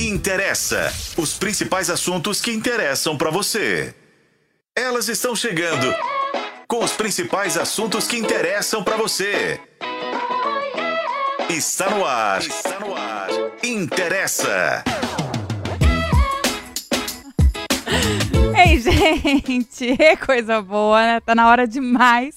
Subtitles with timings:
[0.00, 0.92] Interessa.
[1.16, 3.92] Os principais assuntos que interessam para você.
[4.76, 5.92] Elas estão chegando
[6.68, 9.60] com os principais assuntos que interessam para você.
[11.50, 12.40] Está no ar.
[12.40, 13.28] Está no ar.
[13.60, 14.84] Interessa.
[18.56, 21.20] Ei, gente, coisa boa, né?
[21.20, 22.36] Tá na hora de mais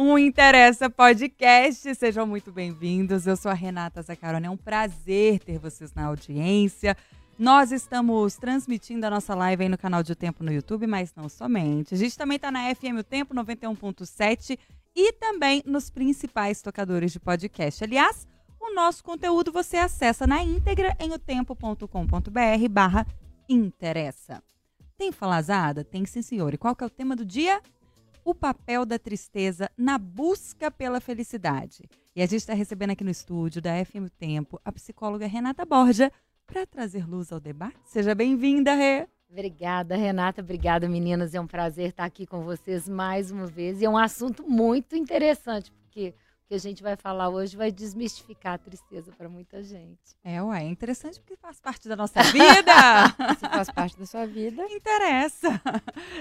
[0.00, 1.92] um Interessa Podcast.
[1.96, 3.26] Sejam muito bem-vindos.
[3.26, 4.46] Eu sou a Renata Zacarone.
[4.46, 6.96] É um prazer ter vocês na audiência.
[7.36, 11.28] Nós estamos transmitindo a nossa live aí no canal de Tempo no YouTube, mas não
[11.28, 11.94] somente.
[11.94, 14.56] A gente também tá na FM O Tempo 91.7
[14.94, 17.82] e também nos principais tocadores de podcast.
[17.82, 18.24] Aliás,
[18.60, 23.04] o nosso conteúdo você acessa na íntegra em otempo.com.br barra
[23.48, 24.40] interessa.
[24.96, 25.82] Tem falazada?
[25.82, 26.54] Tem sim, senhor.
[26.54, 27.60] E qual que é o tema do dia?
[28.28, 31.88] O papel da tristeza na busca pela felicidade.
[32.14, 36.12] E a gente está recebendo aqui no estúdio da FM Tempo a psicóloga Renata Borja
[36.46, 37.78] para trazer luz ao debate.
[37.86, 39.08] Seja bem-vinda, Rê.
[39.30, 40.42] Obrigada, Renata.
[40.42, 41.34] Obrigada, meninas.
[41.34, 43.80] É um prazer estar aqui com vocês mais uma vez.
[43.80, 46.12] E é um assunto muito interessante, porque
[46.48, 50.16] que a gente vai falar hoje vai desmistificar a tristeza para muita gente.
[50.24, 52.72] É, ué, é interessante porque faz parte da nossa vida.
[53.38, 54.62] Se faz parte da sua vida.
[54.70, 55.60] Interessa.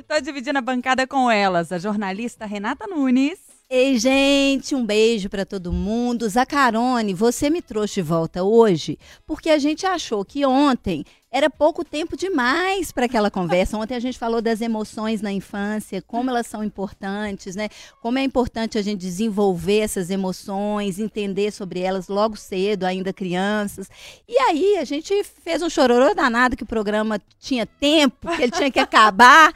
[0.05, 3.39] Tô dividindo a bancada com elas, a jornalista Renata Nunes.
[3.69, 6.27] Ei, gente, um beijo para todo mundo.
[6.27, 11.05] Zacarone, você me trouxe de volta hoje porque a gente achou que ontem
[11.37, 13.77] era pouco tempo demais para aquela conversa.
[13.77, 17.69] Ontem a gente falou das emoções na infância, como elas são importantes, né?
[18.01, 23.87] Como é importante a gente desenvolver essas emoções, entender sobre elas logo cedo, ainda crianças.
[24.27, 28.51] E aí a gente fez um chororô danado que o programa tinha tempo, que ele
[28.51, 29.53] tinha que acabar.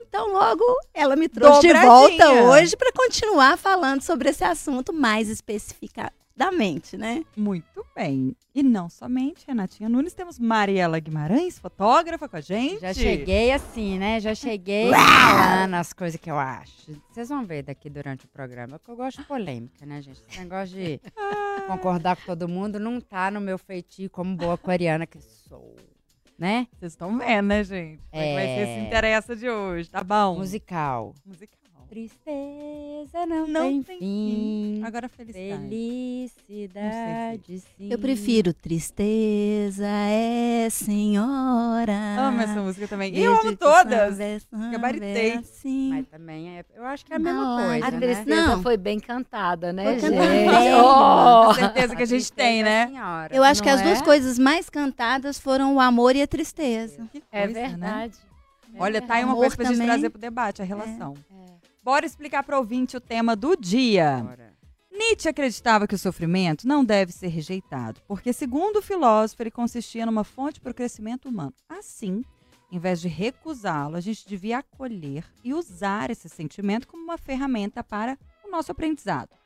[0.00, 5.28] Então, logo, ela me trouxe de volta hoje para continuar falando sobre esse assunto mais
[6.34, 7.24] especificadamente, né?
[7.36, 8.36] Muito bem.
[8.54, 12.80] E não somente Renatinha Nunes, temos Mariela Guimarães, fotógrafa com a gente.
[12.80, 14.20] Já cheguei assim, né?
[14.20, 17.00] Já cheguei falando as coisas que eu acho.
[17.10, 20.20] Vocês vão ver daqui durante o programa, porque eu gosto de polêmica, né, gente?
[20.28, 21.00] Esse negócio de
[21.66, 25.74] concordar com todo mundo não tá no meu feitio como boa aquariana que sou
[26.36, 26.66] né?
[26.76, 28.02] Vocês estão vendo, né, gente?
[28.10, 30.36] Como é que vai ser esse interessa de hoje, tá bom?
[30.36, 31.14] Musical.
[31.24, 31.63] Musical.
[31.94, 34.82] Tristeza não, não tem, tem fim.
[34.82, 35.62] Agora felicidade.
[36.44, 37.88] Felicidade, sim.
[37.88, 41.92] Eu prefiro tristeza é senhora.
[42.18, 43.14] Amo essa música também.
[43.14, 44.18] E eu amo todas.
[44.72, 45.40] Gabaritei.
[45.44, 45.90] Sim.
[45.90, 48.00] Mas também é, eu acho que é a mesma não, coisa, A né?
[48.00, 48.62] tristeza não.
[48.64, 50.74] foi bem cantada, né, foi gente?
[50.74, 52.88] Oh, a certeza que a gente tem, né?
[52.88, 53.84] Senhora, eu acho que as é?
[53.84, 57.06] duas coisas mais cantadas foram o amor e a tristeza.
[57.12, 57.68] Que É coisa, né?
[57.68, 58.14] verdade.
[58.74, 59.86] É Olha, tá aí uma coisa pra gente também.
[59.86, 61.14] trazer pro debate, a relação.
[61.30, 61.33] É.
[61.84, 64.22] Bora explicar para o ouvinte o tema do dia.
[64.22, 64.54] Bora.
[64.90, 70.06] Nietzsche acreditava que o sofrimento não deve ser rejeitado, porque, segundo o filósofo, ele consistia
[70.06, 71.52] numa fonte para o crescimento humano.
[71.68, 72.24] Assim,
[72.72, 77.84] em vez de recusá-lo, a gente devia acolher e usar esse sentimento como uma ferramenta
[77.84, 79.36] para o nosso aprendizado.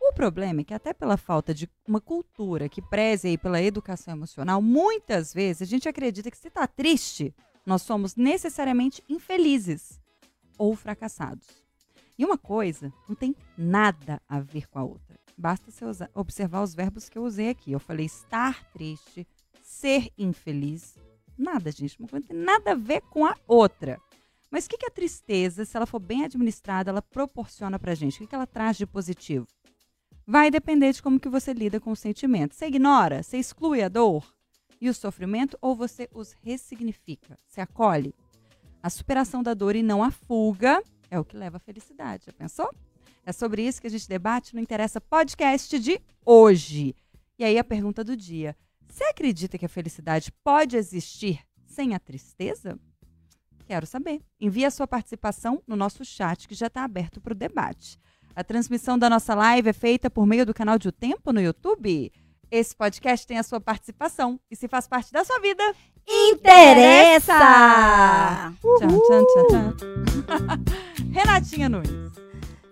[0.00, 4.12] O problema é que, até pela falta de uma cultura que preze aí pela educação
[4.12, 7.32] emocional, muitas vezes a gente acredita que se está triste,
[7.64, 10.00] nós somos necessariamente infelizes
[10.58, 11.65] ou fracassados.
[12.18, 15.18] E uma coisa não tem nada a ver com a outra.
[15.36, 17.72] Basta você usar- observar os verbos que eu usei aqui.
[17.72, 19.26] Eu falei estar triste,
[19.62, 20.96] ser infeliz.
[21.36, 21.98] Nada, gente.
[21.98, 24.00] Uma coisa não tem nada a ver com a outra.
[24.50, 28.16] Mas o que, que a tristeza, se ela for bem administrada, ela proporciona pra gente?
[28.16, 29.46] O que, que ela traz de positivo?
[30.26, 32.54] Vai depender de como que você lida com o sentimento.
[32.54, 33.22] Você ignora?
[33.22, 34.24] Você exclui a dor
[34.80, 37.38] e o sofrimento ou você os ressignifica?
[37.46, 38.14] Você acolhe?
[38.82, 40.82] A superação da dor e não a fuga
[41.16, 42.26] é o que leva à felicidade.
[42.26, 42.70] Já pensou?
[43.24, 46.94] É sobre isso que a gente debate no Interessa Podcast de hoje.
[47.38, 48.56] E aí a pergunta do dia:
[48.88, 52.78] você acredita que a felicidade pode existir sem a tristeza?
[53.66, 54.20] Quero saber.
[54.40, 57.98] Envie a sua participação no nosso chat que já está aberto para o debate.
[58.34, 61.40] A transmissão da nossa live é feita por meio do canal de O Tempo no
[61.40, 62.12] YouTube.
[62.48, 65.64] Esse podcast tem a sua participação e se faz parte da sua vida.
[66.06, 67.32] Interessa!
[68.62, 70.86] Tchan, tchan, tchan, tchan.
[71.16, 71.90] Renatinha Nunes.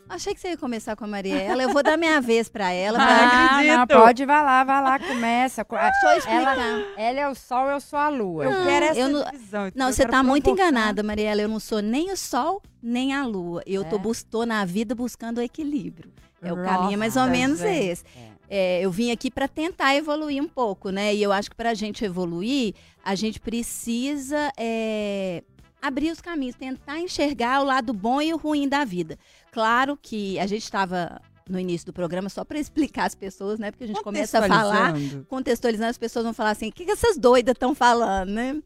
[0.07, 1.63] Achei que você ia começar com a Mariela.
[1.63, 2.99] Eu vou dar minha vez para ela.
[2.99, 3.07] Pra...
[3.07, 4.03] Ah, Ah, não, acredito.
[4.05, 5.65] pode, vai lá, vai lá, começa.
[5.65, 6.59] Co- Deixa eu explicar.
[6.59, 8.45] Ela, ela é o sol, eu sou a lua.
[8.45, 9.73] Eu Não, quero essa eu não- divisão.
[9.75, 11.41] Não, eu você tá muito enganada, Mariela.
[11.41, 13.63] Eu não sou nem o sol, nem a lua.
[13.67, 13.99] Eu tô, É?
[13.99, 16.13] bus- tô na vida buscando o equilíbrio.
[16.43, 17.85] É o caminho mais ou menos gente.
[17.87, 18.05] esse.
[18.51, 21.15] É, eu vim aqui para tentar evoluir um pouco, né?
[21.15, 25.43] E eu acho que para a gente evoluir, a gente precisa é,
[25.87, 29.19] abrir os caminhos, tentar enxergar o lado bom e o ruim da vida.
[29.53, 33.71] Claro que a gente estava no início do programa, só para explicar as pessoas, né?
[33.71, 34.95] Porque a gente começa a falar,
[35.29, 35.91] Contextualizando.
[35.91, 38.63] as pessoas vão falar assim: o que, que essas doidas estão falando, né?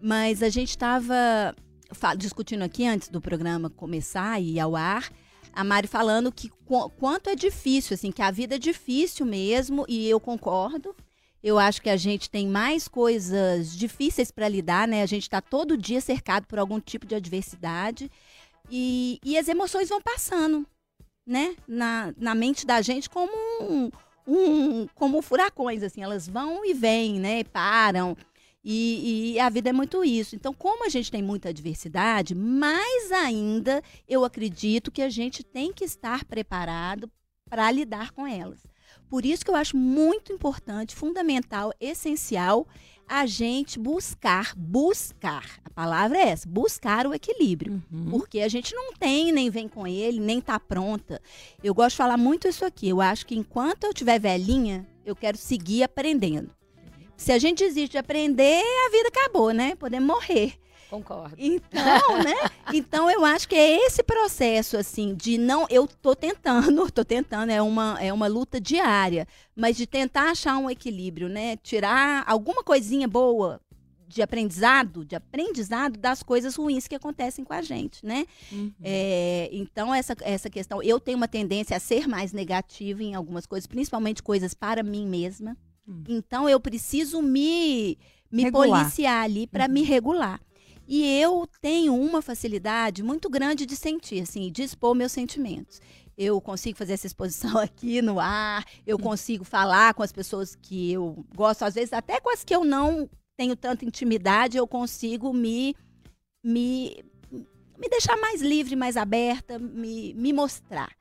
[0.00, 1.54] Mas a gente estava
[2.16, 5.10] discutindo aqui antes do programa começar e ir ao ar.
[5.52, 9.84] A Mari falando que qu- quanto é difícil, assim, que a vida é difícil mesmo,
[9.88, 10.94] e eu concordo.
[11.46, 15.02] Eu acho que a gente tem mais coisas difíceis para lidar, né?
[15.02, 18.10] A gente está todo dia cercado por algum tipo de adversidade.
[18.70, 20.66] E, e as emoções vão passando,
[21.26, 21.54] né?
[21.68, 23.30] Na, na mente da gente como
[23.60, 23.90] um,
[24.26, 26.02] um- como furacões, assim.
[26.02, 27.44] Elas vão e vêm, né?
[27.44, 28.16] Param.
[28.64, 30.34] E, e a vida é muito isso.
[30.34, 35.74] Então, como a gente tem muita adversidade, mais ainda eu acredito que a gente tem
[35.74, 37.10] que estar preparado
[37.50, 38.60] para lidar com elas.
[39.08, 42.66] Por isso que eu acho muito importante, fundamental, essencial
[43.08, 45.60] a gente buscar, buscar.
[45.64, 47.82] A palavra é essa, buscar o equilíbrio.
[47.92, 48.10] Uhum.
[48.10, 51.20] Porque a gente não tem, nem vem com ele, nem tá pronta.
[51.62, 52.88] Eu gosto de falar muito isso aqui.
[52.88, 56.50] Eu acho que enquanto eu tiver velhinha, eu quero seguir aprendendo.
[57.16, 59.76] Se a gente desiste de aprender, a vida acabou, né?
[59.76, 60.54] Podemos morrer.
[60.94, 61.34] Concordo.
[61.38, 62.34] Então, né?
[62.72, 67.50] Então eu acho que é esse processo assim de não, eu tô tentando, tô tentando,
[67.50, 71.56] é uma é uma luta diária, mas de tentar achar um equilíbrio, né?
[71.58, 73.60] Tirar alguma coisinha boa
[74.08, 78.26] de aprendizado, de aprendizado das coisas ruins que acontecem com a gente, né?
[78.50, 78.72] Uhum.
[78.82, 83.44] É, então, essa, essa questão, eu tenho uma tendência a ser mais negativa em algumas
[83.44, 85.56] coisas, principalmente coisas para mim mesma.
[85.86, 86.04] Hum.
[86.08, 87.98] Então, eu preciso me,
[88.30, 88.80] me Regular.
[88.80, 90.40] policiar ali para me regular.
[90.86, 95.80] E eu tenho uma facilidade muito grande de sentir, assim, de expor meus sentimentos.
[96.16, 100.92] Eu consigo fazer essa exposição aqui no ar, eu consigo falar com as pessoas que
[100.92, 105.32] eu gosto, às vezes até com as que eu não tenho tanta intimidade, eu consigo
[105.32, 105.74] me,
[106.44, 107.02] me,
[107.76, 110.94] me deixar mais livre, mais aberta, me, me mostrar.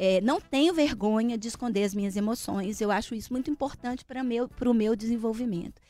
[0.00, 2.80] É, não tenho vergonha de esconder as minhas emoções.
[2.80, 4.22] Eu acho isso muito importante para
[4.70, 5.82] o meu desenvolvimento.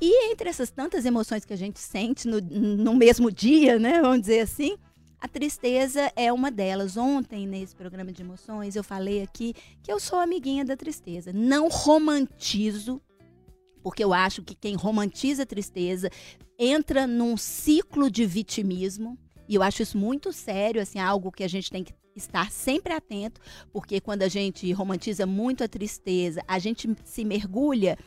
[0.00, 4.00] E entre essas tantas emoções que a gente sente no, no mesmo dia, né?
[4.00, 4.76] Vamos dizer assim,
[5.18, 6.96] a tristeza é uma delas.
[6.96, 11.32] Ontem, nesse programa de emoções, eu falei aqui que eu sou amiguinha da tristeza.
[11.32, 13.00] Não romantizo,
[13.82, 16.10] porque eu acho que quem romantiza a tristeza
[16.58, 19.18] entra num ciclo de vitimismo.
[19.48, 22.92] E eu acho isso muito sério, assim, algo que a gente tem que estar sempre
[22.92, 23.40] atento,
[23.72, 27.98] porque quando a gente romantiza muito a tristeza, a gente se mergulha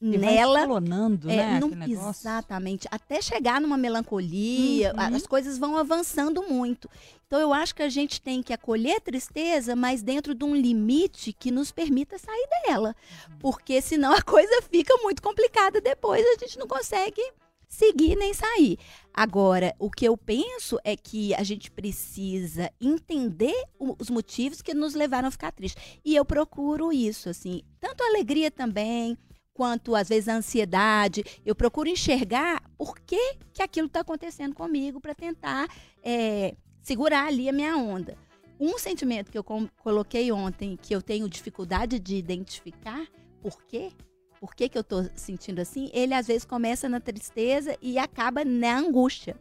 [0.00, 0.60] E vai nela.
[0.60, 1.60] escalonando, É, né?
[1.88, 2.86] exatamente.
[2.90, 5.16] Até chegar numa melancolia, Uhum.
[5.16, 6.88] as coisas vão avançando muito.
[7.26, 10.54] Então eu acho que a gente tem que acolher a tristeza, mas dentro de um
[10.54, 12.94] limite que nos permita sair dela.
[13.40, 17.20] Porque senão a coisa fica muito complicada depois, a gente não consegue
[17.68, 18.78] seguir nem sair.
[19.12, 24.94] Agora, o que eu penso é que a gente precisa entender os motivos que nos
[24.94, 26.00] levaram a ficar triste.
[26.04, 29.18] E eu procuro isso, assim, tanto alegria também,
[29.58, 31.24] quanto às vezes a ansiedade.
[31.44, 35.66] Eu procuro enxergar por que, que aquilo está acontecendo comigo para tentar
[36.00, 38.16] é, segurar ali a minha onda.
[38.60, 39.44] Um sentimento que eu
[39.82, 43.04] coloquei ontem, que eu tenho dificuldade de identificar,
[43.42, 43.90] por quê?
[44.38, 45.90] Por que, que eu tô sentindo assim?
[45.92, 49.36] Ele às vezes começa na tristeza e acaba na angústia.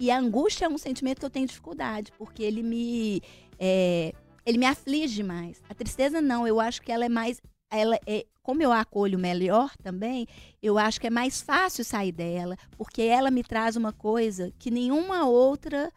[0.00, 3.22] E a angústia é um sentimento que eu tenho dificuldade, porque ele me,
[3.56, 4.12] é,
[4.44, 5.62] ele me aflige mais.
[5.68, 7.40] A tristeza não, eu acho que ela é mais,
[7.70, 10.26] ela é, como eu acolho melhor também,
[10.62, 14.70] eu acho que é mais fácil sair dela, porque ela me traz uma coisa que
[14.70, 15.92] nenhuma outra,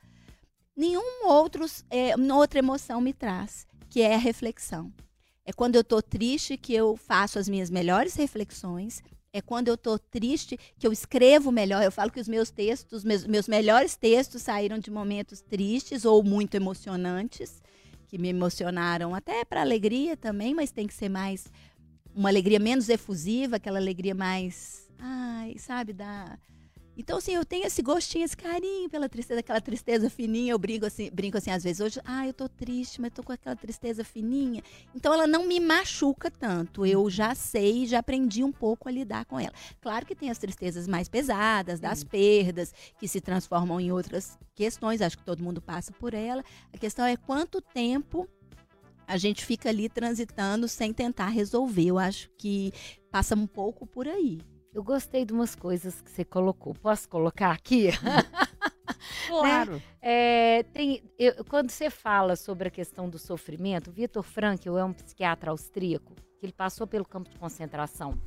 [0.75, 4.94] nenhum outros, é, outra emoção me traz, que é a reflexão.
[5.46, 9.01] É quando eu estou triste que eu faço as minhas melhores reflexões.
[9.34, 11.84] É quando eu estou triste que eu escrevo melhor.
[11.84, 16.24] Eu falo que os meus textos, meus, meus melhores textos saíram de momentos tristes ou
[16.24, 17.62] muito emocionantes,
[18.13, 21.48] que me emocionaram até para alegria também, mas tem que ser mais
[22.13, 26.38] uma alegria menos efusiva, aquela alegria mais, ai, sabe, da
[26.96, 30.52] então, assim, eu tenho esse gostinho, esse carinho pela tristeza, aquela tristeza fininha.
[30.52, 31.80] Eu brinco assim, brinco assim às vezes.
[31.80, 34.62] Hoje, ah, eu tô triste, mas tô com aquela tristeza fininha.
[34.96, 36.86] Então, ela não me machuca tanto.
[36.86, 39.54] Eu já sei, já aprendi um pouco a lidar com ela.
[39.82, 45.02] Claro que tem as tristezas mais pesadas, das perdas, que se transformam em outras questões.
[45.02, 46.44] Acho que todo mundo passa por ela.
[46.72, 48.28] A questão é quanto tempo
[49.08, 51.86] a gente fica ali transitando sem tentar resolver.
[51.86, 52.72] Eu acho que
[53.12, 54.40] passa um pouco por aí.
[54.74, 56.74] Eu gostei de umas coisas que você colocou.
[56.74, 57.89] Posso colocar aqui?
[59.27, 59.82] Claro.
[60.01, 64.94] É, tem, eu- quando você fala sobre a questão do sofrimento, Vitor Frankl é um
[64.94, 68.18] psiquiatra austríaco, que ele passou pelo campo de concentração.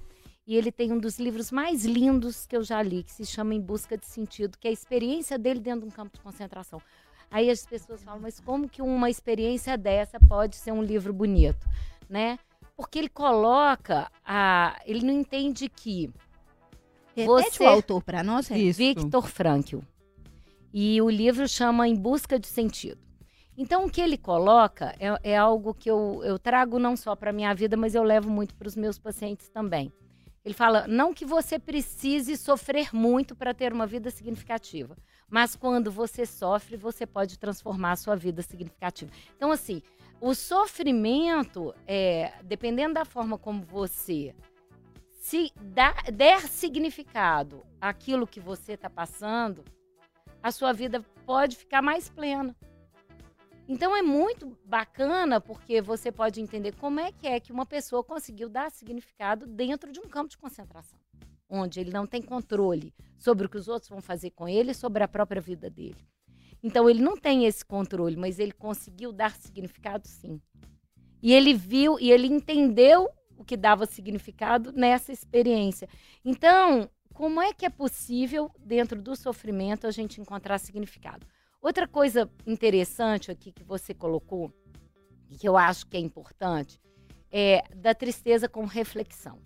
[0.46, 3.54] E ele tem um dos livros mais lindos que eu já li, que se chama
[3.54, 6.80] Em Busca de Sentido, que é a experiência dele dentro de um campo de concentração.
[7.30, 11.66] Aí as pessoas falam, mas como que uma experiência dessa pode ser um livro bonito,
[12.08, 12.38] né?
[12.76, 16.10] Porque ele coloca a, ele não entende que
[17.16, 18.58] Repete Você- o autor para nós, Rê.
[18.58, 18.78] Isso.
[18.78, 19.78] Victor Frankl.
[20.72, 22.98] E o livro chama Em Busca de Sentido.
[23.56, 27.32] Então, o que ele coloca é, é algo que eu, eu trago não só para
[27.32, 29.90] minha vida, mas eu levo muito para os meus pacientes também.
[30.44, 34.96] Ele fala, não que você precise sofrer muito para ter uma vida significativa,
[35.28, 39.10] mas quando você sofre, você pode transformar a sua vida significativa.
[39.36, 39.82] Então, assim,
[40.20, 44.34] o sofrimento, é, dependendo da forma como você
[45.26, 49.64] se dá- der significado àquilo que você está passando,
[50.40, 52.54] a sua vida pode ficar mais plena.
[53.68, 58.04] Então é muito bacana porque você pode entender como é que é que uma pessoa
[58.04, 61.00] conseguiu dar significado dentro de um campo de concentração,
[61.50, 65.02] onde ele não tem controle sobre o que os outros vão fazer com ele, sobre
[65.02, 66.06] a própria vida dele.
[66.62, 70.40] Então ele não tem esse controle, mas ele conseguiu dar significado sim.
[71.20, 75.88] E ele viu e ele entendeu o que dava significado nessa experiência.
[76.24, 81.26] Então, como é que é possível, dentro do sofrimento, a gente encontrar significado?
[81.62, 84.52] Outra coisa interessante aqui que você colocou,
[85.38, 86.78] que eu acho que é importante,
[87.30, 89.38] é da tristeza com reflexão.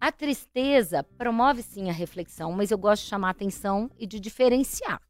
[0.00, 5.00] A tristeza promove sim a reflexão, mas eu gosto de chamar atenção e de diferenciar.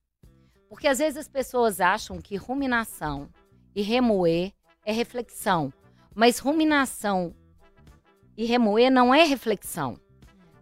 [0.69, 3.29] Porque às vezes as pessoas acham que ruminação
[3.75, 4.53] e remoer
[4.85, 5.73] é reflexão,
[6.15, 7.35] mas ruminação
[8.37, 9.99] e remoer não é reflexão.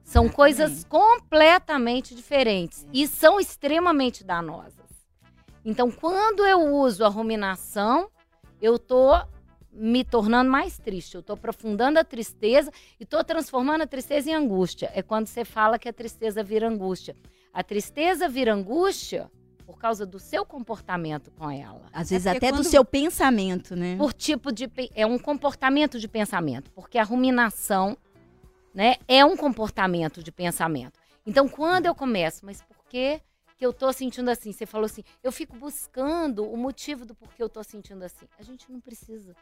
[0.05, 4.85] São coisas completamente diferentes e são extremamente danosas.
[5.65, 8.11] Então, quando eu uso a ruminação,
[8.61, 9.13] eu tô
[9.73, 14.35] me tornando mais triste, eu tô aprofundando a tristeza e tô transformando a tristeza em
[14.35, 14.91] angústia.
[14.95, 17.17] É quando você fala que a tristeza vira angústia.
[17.53, 19.31] A tristeza vira angústia
[19.67, 21.83] por causa do seu comportamento com ela.
[21.93, 23.97] Às vezes porque até do quando- seu pensamento, né?
[23.97, 24.71] Por tipo de.
[24.95, 26.71] É um comportamento de pensamento.
[26.73, 27.97] Porque a ruminação
[28.75, 30.99] né, é um comportamento de pensamento.
[31.27, 33.21] Então, quando eu começo, mas por que,
[33.57, 34.53] que eu tô sentindo assim?
[34.53, 38.27] Você falou assim, eu fico buscando o motivo do porquê eu tô sentindo assim.
[38.39, 39.35] A gente não precisa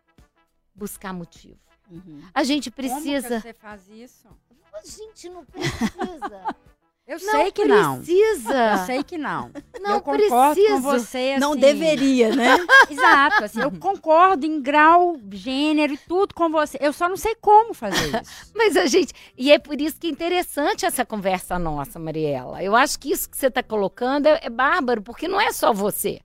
[0.75, 1.59] buscar motivo.
[1.91, 2.23] Uhum.
[2.33, 3.41] A gente Como que precisa.
[3.41, 4.29] você faz isso?
[4.73, 6.43] A gente não precisa.
[7.13, 7.97] Eu não sei que não.
[7.99, 8.73] precisa.
[8.73, 9.51] Eu sei que não.
[9.83, 10.75] Não eu concordo preciso.
[10.75, 11.37] com você.
[11.39, 11.61] Não assim.
[11.61, 12.57] deveria, né?
[12.89, 16.79] Exato, assim, eu concordo em grau, gênero e tudo com você.
[16.81, 18.33] Eu só não sei como fazer isso.
[18.57, 19.13] Mas a gente.
[19.37, 22.63] E é por isso que é interessante essa conversa nossa, Mariela.
[22.63, 25.71] Eu acho que isso que você está colocando é, é bárbaro, porque não é só
[25.71, 26.19] você.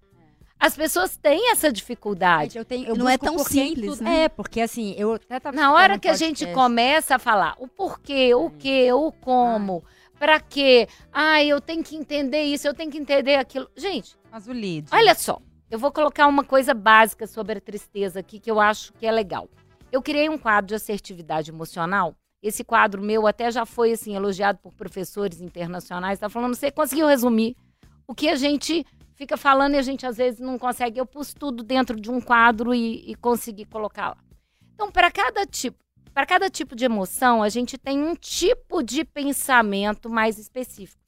[0.60, 2.54] As pessoas têm essa dificuldade.
[2.54, 4.04] Gente, eu tenho, eu Não é tão simples, tudo.
[4.04, 4.24] né?
[4.24, 7.68] É, porque assim, eu até tava Na hora que a gente começa a falar o
[7.68, 9.84] porquê, o que, o como,
[10.20, 13.70] pra quê, ah, eu tenho que entender isso, eu tenho que entender aquilo.
[13.76, 14.88] Gente, Mas o lead.
[14.92, 18.94] olha só, eu vou colocar uma coisa básica sobre a tristeza aqui que eu acho
[18.94, 19.50] que é legal.
[19.92, 22.16] Eu criei um quadro de assertividade emocional.
[22.42, 26.20] Esse quadro meu até já foi assim elogiado por professores internacionais.
[26.20, 27.56] Tá falando, você conseguiu resumir
[28.08, 31.00] o que a gente fica falando e a gente às vezes não consegue.
[31.00, 34.18] Eu pus tudo dentro de um quadro e, e consegui colocar lá.
[34.74, 35.78] Então, para cada tipo,
[36.18, 41.00] para cada tipo de emoção, a gente tem um tipo de pensamento mais específico.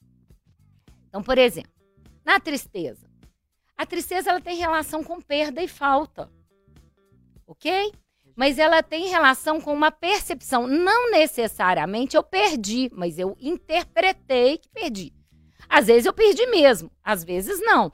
[1.08, 1.72] Então, por exemplo,
[2.24, 3.10] na tristeza,
[3.76, 6.30] a tristeza ela tem relação com perda e falta,
[7.44, 7.92] ok?
[8.36, 10.68] Mas ela tem relação com uma percepção.
[10.68, 15.12] Não necessariamente eu perdi, mas eu interpretei que perdi.
[15.68, 17.90] Às vezes eu perdi mesmo, às vezes não.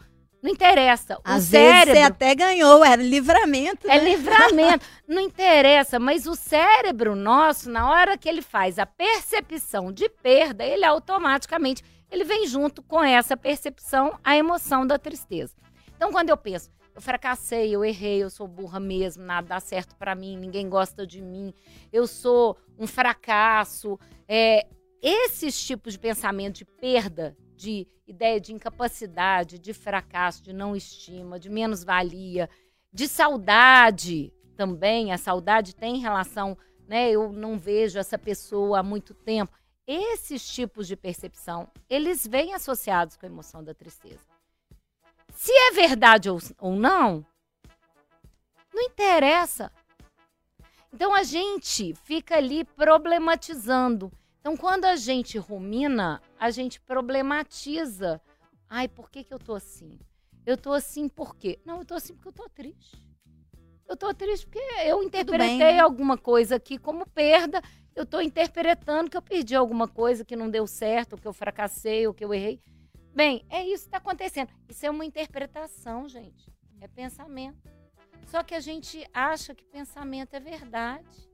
[0.46, 1.16] Não interessa.
[1.16, 3.90] O Às vezes cérebro você até ganhou, era livramento.
[3.90, 4.04] é né?
[4.04, 4.86] livramento.
[5.08, 10.64] Não interessa, mas o cérebro nosso, na hora que ele faz a percepção de perda,
[10.64, 15.52] ele automaticamente ele vem junto com essa percepção a emoção da tristeza.
[15.96, 19.96] Então, quando eu penso, eu fracassei, eu errei, eu sou burra mesmo, nada dá certo
[19.96, 21.52] pra mim, ninguém gosta de mim,
[21.92, 23.98] eu sou um fracasso,
[24.28, 24.64] é,
[25.02, 31.40] esses tipos de pensamento de perda, de ideia de incapacidade, de fracasso, de não estima,
[31.40, 32.48] de menos-valia,
[32.92, 36.56] de saudade também, a saudade tem relação,
[36.88, 37.10] né?
[37.10, 39.56] Eu não vejo essa pessoa há muito tempo.
[39.86, 44.25] Esses tipos de percepção, eles vêm associados com a emoção da tristeza.
[45.34, 47.25] Se é verdade ou, ou não,
[48.72, 49.70] não interessa.
[50.92, 54.10] Então a gente fica ali problematizando.
[54.46, 58.22] Então quando a gente rumina, a gente problematiza.
[58.70, 59.98] Ai, por que, que eu tô assim?
[60.46, 61.58] Eu tô assim por quê?
[61.64, 62.96] Não, eu tô assim porque eu tô triste.
[63.88, 65.80] Eu tô triste porque eu interpretei bem.
[65.80, 67.60] alguma coisa aqui como perda.
[67.92, 72.06] Eu tô interpretando que eu perdi alguma coisa que não deu certo, que eu fracassei,
[72.06, 72.62] ou que eu errei.
[73.12, 74.50] Bem, é isso que está acontecendo.
[74.68, 76.54] Isso é uma interpretação, gente.
[76.80, 77.68] É pensamento.
[78.28, 81.28] Só que a gente acha que pensamento é verdade.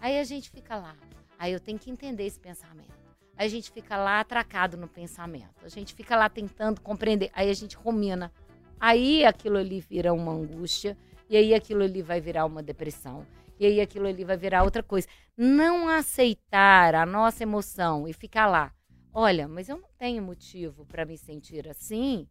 [0.00, 0.96] Aí a gente fica lá.
[1.38, 2.94] Aí eu tenho que entender esse pensamento.
[3.36, 5.64] Aí a gente fica lá atracado no pensamento.
[5.64, 7.30] A gente fica lá tentando compreender.
[7.34, 8.32] Aí a gente rumina.
[8.78, 10.96] Aí aquilo ali vira uma angústia.
[11.28, 13.26] E aí aquilo ali vai virar uma depressão.
[13.58, 15.08] E aí aquilo ali vai virar outra coisa.
[15.36, 18.72] Não aceitar a nossa emoção e ficar lá.
[19.12, 22.28] Olha, mas eu não tenho motivo para me sentir assim.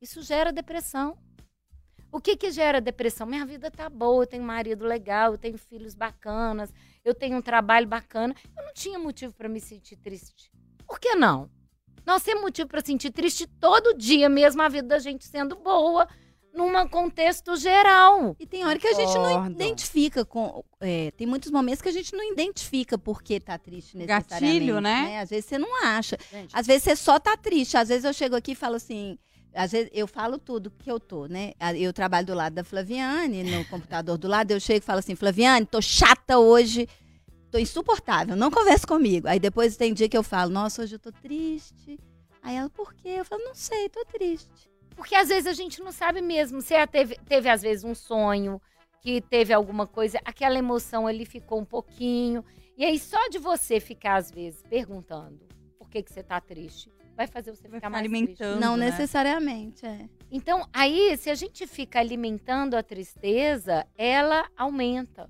[0.00, 1.16] Isso gera depressão.
[2.12, 3.26] O que que gera depressão?
[3.26, 6.72] Minha vida tá boa, eu tenho um marido legal, eu tenho filhos bacanas,
[7.04, 8.34] eu tenho um trabalho bacana.
[8.56, 10.50] Eu não tinha motivo para me sentir triste.
[10.86, 11.48] Por que não?
[12.04, 16.08] Nós temos motivo para sentir triste todo dia, mesmo a vida da gente sendo boa,
[16.52, 18.34] num contexto geral.
[18.38, 20.64] E tem hora que a gente não identifica com.
[20.80, 24.44] é, tem muitos momentos que a gente não identifica porque tá triste necessariamente.
[24.44, 25.20] Gatilho, né?
[25.20, 26.18] Às vezes você não acha.
[26.32, 27.76] Gente, Às vezes você só tá triste.
[27.76, 29.16] Às vezes eu chego aqui e falo assim.
[29.54, 31.52] Às vezes eu falo tudo que eu tô, né?
[31.76, 34.50] Eu trabalho do lado da Flaviane, no computador do lado.
[34.50, 36.88] Eu chego e falo assim: Flaviane, tô chata hoje.
[37.50, 39.26] Tô insuportável, não conversa comigo.
[39.26, 41.98] Aí depois tem dia que eu falo: Nossa, hoje eu tô triste.
[42.42, 43.16] Aí ela, por quê?
[43.18, 44.70] Eu falo: Não sei, tô triste.
[44.94, 46.60] Porque às vezes a gente não sabe mesmo.
[46.60, 48.60] Você teve, teve às vezes um sonho,
[49.00, 52.44] que teve alguma coisa, aquela emoção ali ficou um pouquinho.
[52.76, 55.40] E aí só de você ficar às vezes perguntando
[55.78, 56.90] por que, que você tá triste,
[57.20, 58.36] vai fazer você Vai ficar ficar mais alimentando.
[58.36, 58.60] triste.
[58.60, 58.86] não né?
[58.86, 60.08] necessariamente, é.
[60.30, 65.28] Então, aí, se a gente fica alimentando a tristeza, ela aumenta.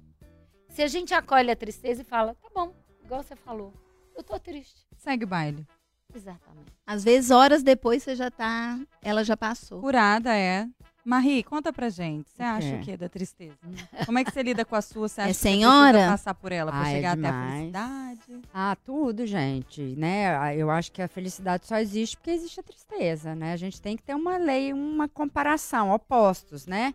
[0.69, 2.73] Se a gente acolhe a tristeza e fala, tá bom,
[3.05, 3.73] igual você falou,
[4.17, 4.87] eu tô triste.
[4.97, 5.67] Segue o baile.
[6.15, 6.73] Exatamente.
[6.87, 8.79] Às vezes, horas depois, você já tá.
[9.03, 9.81] Ela já passou.
[9.81, 10.69] Curada é.
[11.05, 12.31] Marie, conta pra gente.
[12.31, 13.57] Você acha o quê da tristeza?
[14.05, 15.09] Como é que você lida com a sua?
[15.09, 17.47] Você acha É que você precisa passar por ela pra Ah, é chegar até a
[17.49, 18.10] felicidade?
[18.53, 20.37] Ah, tudo, gente, né?
[20.37, 23.53] Ah, Eu acho que a felicidade só existe porque existe a tristeza, né?
[23.53, 26.95] A gente tem que ter uma lei, uma comparação, opostos, né?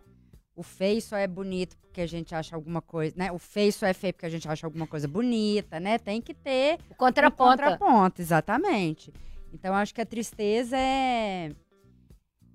[0.54, 3.30] O feio só é bonito porque a gente acha alguma coisa, né?
[3.32, 5.98] O feio só é feio porque a gente acha alguma coisa bonita, né?
[5.98, 7.50] Tem que ter O um contraponto.
[7.62, 9.12] contraponto, exatamente.
[9.52, 11.52] Então, eu acho que a tristeza é...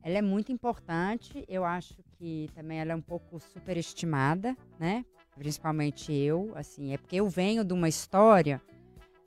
[0.04, 1.46] Ela é muito importante.
[1.48, 5.06] Eu acho que também ela é um pouco superestimada, né?
[5.36, 6.94] Principalmente eu, assim.
[6.94, 8.60] É porque eu venho de uma história,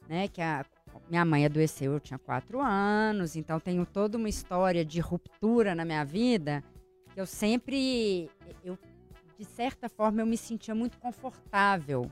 [0.09, 0.29] né?
[0.29, 0.65] Que a
[1.09, 3.37] minha mãe adoeceu, eu tinha quatro anos.
[3.37, 6.63] Então, tenho toda uma história de ruptura na minha vida.
[7.13, 8.31] que Eu sempre...
[8.65, 8.79] Eu,
[9.39, 12.09] de certa forma, eu me sentia muito confortável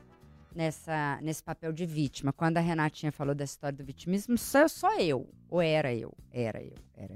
[0.55, 2.33] nessa, nesse papel de vítima.
[2.33, 5.29] Quando a Renatinha falou dessa história do vitimismo, sou só eu.
[5.49, 6.13] Ou era eu?
[6.33, 6.75] Era eu.
[6.97, 7.15] Era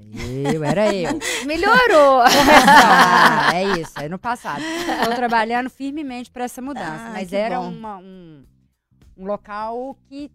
[0.55, 1.19] eu, era eu.
[1.47, 2.23] Melhorou.
[2.79, 4.63] Ah, é isso, é no passado.
[4.63, 7.07] Estou trabalhando firmemente para essa mudança.
[7.09, 8.45] Ah, mas era uma- um,
[9.17, 10.31] um local que,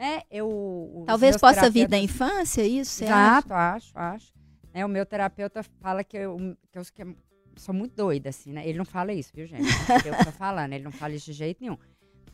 [0.00, 1.04] né, eu...
[1.06, 2.90] Talvez possa vir da infância, isso?
[2.92, 3.12] você acha?
[3.12, 4.32] Exato, acho, acho.
[4.72, 7.16] Né, o meu terapeuta fala que eu, que eu que eu
[7.56, 8.66] sou muito doida, assim, né?
[8.66, 9.68] Ele não fala isso, viu, gente?
[10.06, 11.76] Eu tô falando, ele não fala isso de jeito nenhum.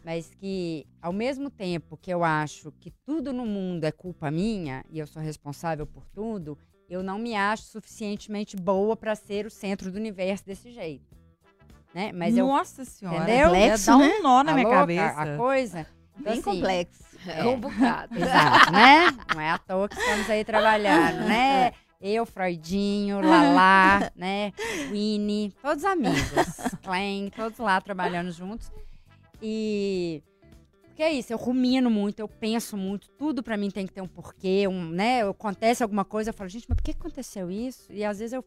[0.04, 4.84] Mas que, ao mesmo tempo que eu acho que tudo no mundo é culpa minha
[4.88, 6.56] e eu sou responsável por tudo,
[6.88, 11.16] eu não me acho suficientemente boa para ser o centro do universo desse jeito.
[11.92, 12.12] Né?
[12.12, 12.46] Mas eu.
[12.46, 13.24] Nossa senhora.
[13.24, 13.48] Entendeu?
[13.48, 14.18] Complexo, dar um né?
[14.22, 15.22] nó na a minha louca, cabeça.
[15.22, 15.86] A coisa.
[16.18, 17.04] Então, Bem assim, complexo.
[17.30, 18.14] É um bocado.
[18.18, 19.10] Exato, né?
[19.34, 21.72] Não é à toa que estamos aí trabalhando, né?
[22.00, 24.52] Eu, Freudinho, Lala, né?
[24.90, 26.20] Winnie, todos amigos.
[26.82, 28.70] Clem, todos lá trabalhando juntos.
[29.42, 30.22] E.
[30.84, 34.00] Porque é isso, eu rumino muito, eu penso muito, tudo pra mim tem que ter
[34.00, 35.28] um porquê, um, né?
[35.28, 37.92] Acontece alguma coisa, eu falo, gente, mas por que aconteceu isso?
[37.92, 38.44] E às vezes eu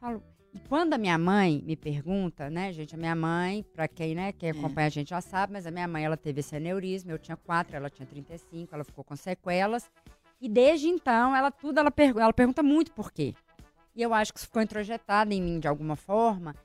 [0.00, 0.22] falo.
[0.58, 4.32] E quando a minha mãe me pergunta, né, gente, a minha mãe, pra quem, né,
[4.32, 7.18] quem acompanha a gente já sabe, mas a minha mãe, ela teve esse aneurisma, eu
[7.18, 9.88] tinha quatro, ela tinha 35, ela ficou com sequelas.
[10.40, 13.34] E desde então, ela tudo, ela, pergu- ela pergunta muito por quê.
[13.94, 16.56] E eu acho que isso ficou introjetado em mim de alguma forma.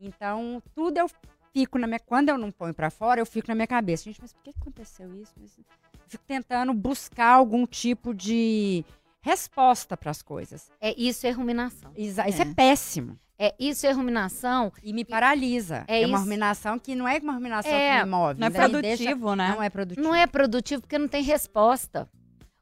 [0.00, 1.10] Então, tudo eu
[1.52, 2.00] fico na minha.
[2.00, 4.04] Quando eu não ponho pra fora, eu fico na minha cabeça.
[4.04, 5.32] Gente, mas por que aconteceu isso?
[5.38, 5.64] Mas eu
[6.06, 8.82] fico tentando buscar algum tipo de
[9.20, 10.70] resposta para as coisas.
[10.80, 11.92] É, isso é ruminação.
[11.94, 12.54] Exa- Isso é É.
[12.54, 13.18] péssimo.
[13.44, 14.72] É, isso é ruminação.
[14.84, 15.84] E me paralisa.
[15.88, 16.24] É É, uma isso.
[16.24, 18.38] ruminação que não é uma ruminação É, que me move.
[18.40, 19.48] Não é ainda me deixa- produtivo, né?
[19.54, 20.06] Não é produtivo.
[20.06, 22.08] Não é produtivo porque não tem resposta.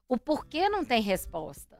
[0.08, 1.78] O porquê não tem resposta.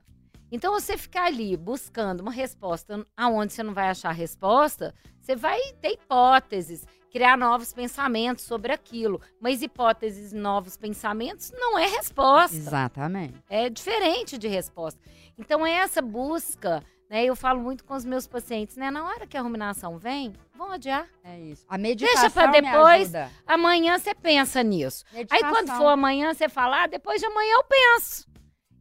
[0.53, 5.59] Então, você ficar ali buscando uma resposta aonde você não vai achar resposta, você vai
[5.81, 9.21] ter hipóteses, criar novos pensamentos sobre aquilo.
[9.41, 12.57] Mas hipóteses, novos pensamentos não é resposta.
[12.57, 13.35] Exatamente.
[13.49, 15.01] É diferente de resposta.
[15.39, 17.25] Então, é essa busca, né?
[17.25, 18.91] Eu falo muito com os meus pacientes, né?
[18.91, 21.07] Na hora que a ruminação vem, vão adiar.
[21.25, 21.67] É isso.
[21.69, 23.15] A meditação pra me depois.
[23.15, 23.31] ajuda.
[23.47, 25.05] Amanhã você pensa nisso.
[25.13, 25.51] Aí Meditação.
[25.51, 28.27] quando for amanhã, você fala, ah, depois de amanhã eu penso.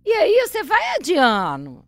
[0.06, 1.84] E aí você vai adiando.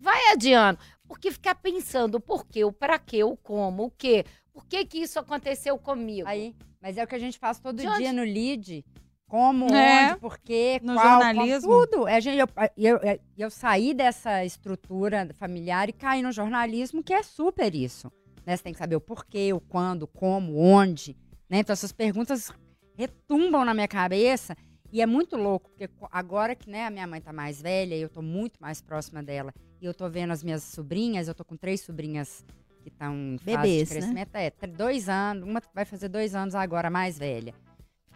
[0.00, 0.78] vai adiando.
[1.06, 4.24] Porque ficar pensando o porquê, o pra quê, o como, o quê.
[4.52, 6.28] Por que que isso aconteceu comigo?
[6.28, 8.84] Aí, mas é o que a gente faz todo De onde- dia no lead.
[9.34, 11.68] Como, É, onde, por quê, no qual, jornalismo.
[11.68, 12.06] como, tudo.
[12.06, 17.12] É, gente, eu, eu, eu, eu saí dessa estrutura familiar e caí no jornalismo, que
[17.12, 18.12] é super isso.
[18.46, 18.56] Né?
[18.56, 21.16] Você tem que saber o porquê, o quando, como, onde.
[21.50, 21.58] Né?
[21.58, 22.52] Então, essas perguntas
[22.96, 24.56] retumbam na minha cabeça.
[24.92, 28.02] E é muito louco, porque agora que né, a minha mãe tá mais velha e
[28.02, 31.44] eu tô muito mais próxima dela, e eu tô vendo as minhas sobrinhas, eu tô
[31.44, 32.44] com três sobrinhas
[32.84, 34.00] que estão em fase Bebês, de né?
[34.00, 34.34] crescimento.
[34.36, 37.52] É, tr- dois anos, uma vai fazer dois anos agora, mais velha.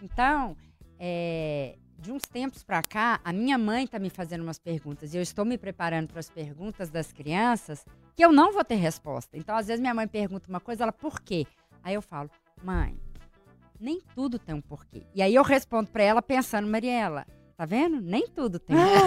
[0.01, 0.57] Então,
[0.99, 5.17] é, de uns tempos pra cá, a minha mãe tá me fazendo umas perguntas e
[5.17, 7.85] eu estou me preparando para as perguntas das crianças
[8.17, 9.37] que eu não vou ter resposta.
[9.37, 11.47] Então, às vezes minha mãe pergunta uma coisa, ela por quê?
[11.83, 12.31] Aí eu falo,
[12.63, 12.97] mãe,
[13.81, 15.03] nem tudo tem um porquê.
[15.15, 17.25] E aí eu respondo pra ela pensando, Mariela,
[17.57, 18.01] tá vendo?
[18.01, 18.99] Nem tudo tem um porquê.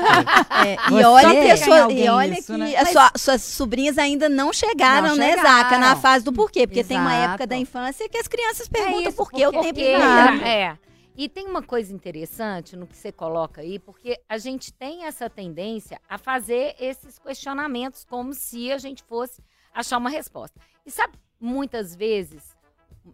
[0.61, 2.75] É, e olha que, sua- e olha isso, que né?
[2.75, 5.49] as sua- suas sobrinhas ainda não chegaram, Não né, chegaram.
[5.63, 6.67] Zaca, na fase do porquê.
[6.67, 7.29] Porque tem uma Exato.
[7.31, 10.03] época da infância que as crianças perguntam isso, por quê o tempo inteiro.
[10.45, 10.77] é.
[11.15, 15.29] E tem uma coisa interessante no que você coloca aí, porque a gente tem essa
[15.29, 19.43] tendência a fazer esses questionamentos como se a gente fosse
[19.73, 20.59] achar uma resposta.
[20.85, 22.55] E sabe, muitas vezes,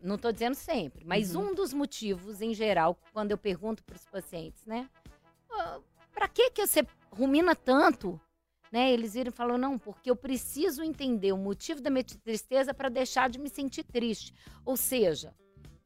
[0.02, 4.06] não estou dizendo sempre, mas um dos motivos, em geral, quando eu pergunto para os
[4.06, 4.88] pacientes, né?
[6.14, 8.20] para que que você rumina tanto?
[8.72, 8.92] Né?
[8.92, 12.90] Eles viram e falam, não, porque eu preciso entender o motivo da minha tristeza para
[12.90, 14.34] deixar de me sentir triste.
[14.66, 15.34] Ou seja,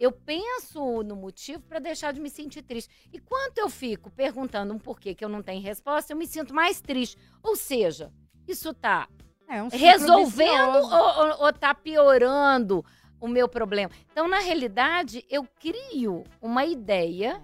[0.02, 2.92] eu penso no motivo para deixar de me sentir triste.
[3.14, 6.56] E quando eu fico perguntando um porquê que eu não tenho resposta, eu me sinto
[6.56, 7.20] mais triste.
[7.44, 8.12] Ou seja,
[8.48, 9.08] isso tá
[9.48, 12.84] É um resolvendo ou, ou, ou tá piorando
[13.20, 13.92] o meu problema?
[14.12, 17.40] Então, na realidade, eu crio uma ideia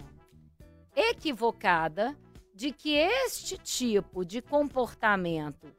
[0.96, 2.18] equivocada
[2.52, 5.72] de que este tipo de comportamento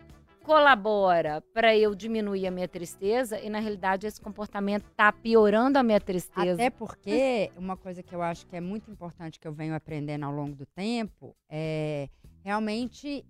[0.50, 5.84] colabora para eu diminuir a minha tristeza e na realidade esse comportamento tá piorando a
[5.84, 6.54] minha tristeza.
[6.54, 10.26] Até porque uma coisa que eu acho que é muito importante que eu venho aprendendo
[10.26, 12.10] ao longo do tempo é
[12.44, 13.24] realmente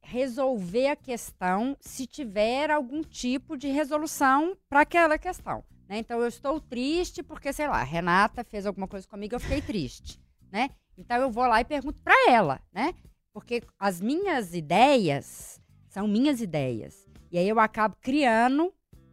[0.00, 5.62] resolver a questão se tiver algum tipo de resolução para aquela questão.
[5.86, 5.98] né?
[5.98, 10.18] Então eu estou triste porque, sei lá, Renata fez alguma coisa comigo, eu fiquei triste,
[10.50, 10.70] né?
[10.96, 12.94] Então eu vou lá e pergunto para ela, né?
[13.34, 15.59] Porque as minhas ideias
[15.90, 17.06] são minhas ideias.
[17.30, 18.72] E aí eu acabo criando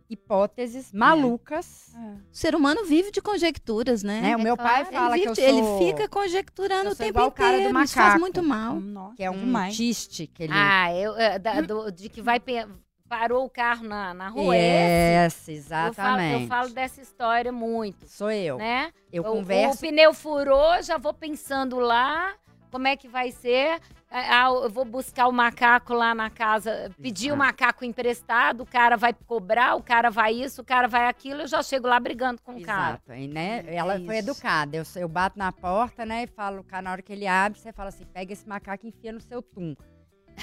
[0.10, 1.94] hipóteses malucas.
[2.32, 4.22] O ser humano vive de conjecturas, né?
[4.22, 4.36] Né?
[4.38, 4.96] O É meu pai claro.
[4.96, 5.80] fala ele, que eu vive- sou...
[5.80, 7.84] ele fica conjecturando eu o tempo igual o cara do inteiro.
[7.84, 8.20] Isso faz macaco.
[8.22, 8.80] muito mal.
[8.80, 10.54] Nossa, que é um tiste que ele...
[10.56, 12.66] Ah, eu, é, da- do- de que vai pe-
[13.10, 14.56] parou o carro na, na rua.
[14.56, 15.26] é?
[15.26, 16.42] Yes, Eu falo, exatamente.
[16.44, 18.58] eu falo dessa história muito, Sou eu.
[18.58, 18.92] né?
[19.12, 19.80] Eu O- O, converso...
[19.82, 22.34] pneu furou, já vou pensando lá,
[22.78, 23.80] como é que vai ser.
[24.10, 27.38] Ah, eu vou buscar o macaco lá na casa, pedir o Exato.
[27.40, 31.48] macaco emprestado, o cara vai cobrar, o cara vai isso, o cara vai aquilo, eu
[31.48, 33.02] já chego lá brigando com o cara.
[33.04, 33.64] Exato, e, né?
[33.68, 34.30] É Ela foi isso.
[34.30, 34.78] educada.
[34.78, 36.24] Eu, eu bato na porta, né?
[36.24, 38.90] E falo, cara, na hora que ele abre, você fala assim: pega esse macaco e
[38.90, 39.76] enfia no seu tum.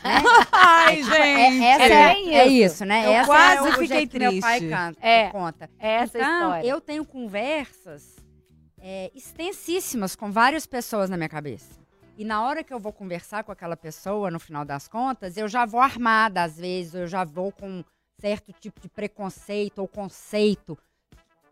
[0.03, 0.23] Né?
[0.53, 1.65] Ai, É, gente.
[1.65, 2.75] essa É é, bem é isso.
[2.75, 3.07] isso, né?
[3.07, 4.75] Eu essa quase é o fiquei que meu pai triste.
[4.75, 5.31] canta, É.
[5.31, 5.71] conta.
[5.79, 6.67] É essa então, história.
[6.69, 8.17] eu tenho conversas
[8.81, 11.83] é, extensíssimas com várias pessoas na minha cabeça.
[12.17, 15.49] E na hora que eu vou conversar com aquela pessoa, no final das contas, eu
[15.49, 17.85] já vou armada, às vezes, eu já vou com um
[18.21, 20.79] certo tipo de preconceito ou conceito.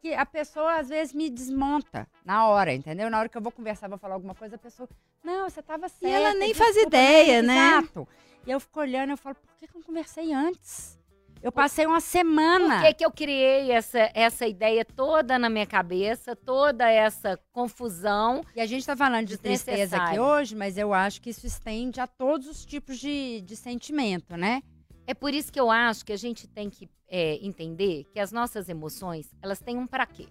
[0.00, 3.10] Que a pessoa, às vezes, me desmonta na hora, entendeu?
[3.10, 4.88] Na hora que eu vou conversar, vou falar alguma coisa, a pessoa.
[5.22, 6.08] Não, você estava certa.
[6.08, 7.78] ela nem faz desculpa, ideia, né?
[7.78, 8.08] Exato.
[8.46, 10.98] E eu fico olhando e eu falo, por que, que eu não conversei antes?
[11.42, 12.76] Eu passei uma semana.
[12.76, 18.44] Por que, que eu criei essa, essa ideia toda na minha cabeça, toda essa confusão?
[18.54, 22.00] E a gente tá falando de tristeza aqui hoje, mas eu acho que isso estende
[22.00, 24.62] a todos os tipos de, de sentimento, né?
[25.04, 28.30] É por isso que eu acho que a gente tem que é, entender que as
[28.30, 30.28] nossas emoções, elas têm um para quê,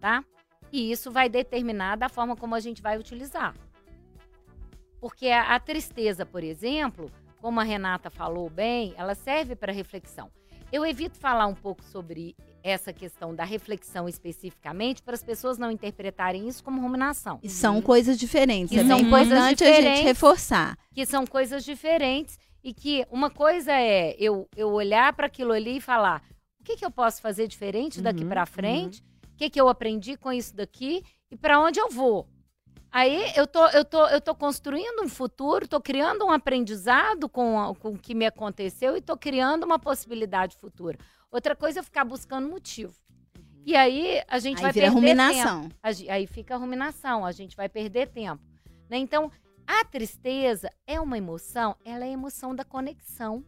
[0.00, 0.24] tá?
[0.72, 3.54] E isso vai determinar da forma como a gente vai utilizar.
[5.00, 10.30] Porque a, a tristeza, por exemplo, como a Renata falou bem, ela serve para reflexão.
[10.70, 15.70] Eu evito falar um pouco sobre essa questão da reflexão especificamente para as pessoas não
[15.70, 17.38] interpretarem isso como ruminação.
[17.42, 18.76] E são coisas diferentes.
[18.76, 20.04] E é são coisas importante a gente diferentes.
[20.04, 20.76] reforçar.
[20.92, 25.78] que são coisas diferentes e que uma coisa é eu, eu olhar para aquilo ali
[25.78, 26.22] e falar
[26.60, 29.68] o que, que eu posso fazer diferente daqui Uhum, para frente, o que, que eu
[29.70, 32.28] aprendi com isso daqui e para onde eu vou.
[32.90, 37.74] Aí eu tô, eu, tô, eu tô construindo um futuro, tô criando um aprendizado com,
[37.78, 40.98] com o que me aconteceu e tô criando uma possibilidade futura.
[41.30, 42.94] Outra coisa é ficar buscando motivo.
[43.66, 44.94] E aí a gente Aí vai perder tempo.
[44.94, 45.68] ruminação.
[45.92, 48.42] Ge- Aí fica a ruminação, a gente vai perder tempo.
[48.88, 48.96] né?
[48.96, 49.30] Então,
[49.70, 53.44] A tristeza é uma emoção, ela é a emoção da conexão.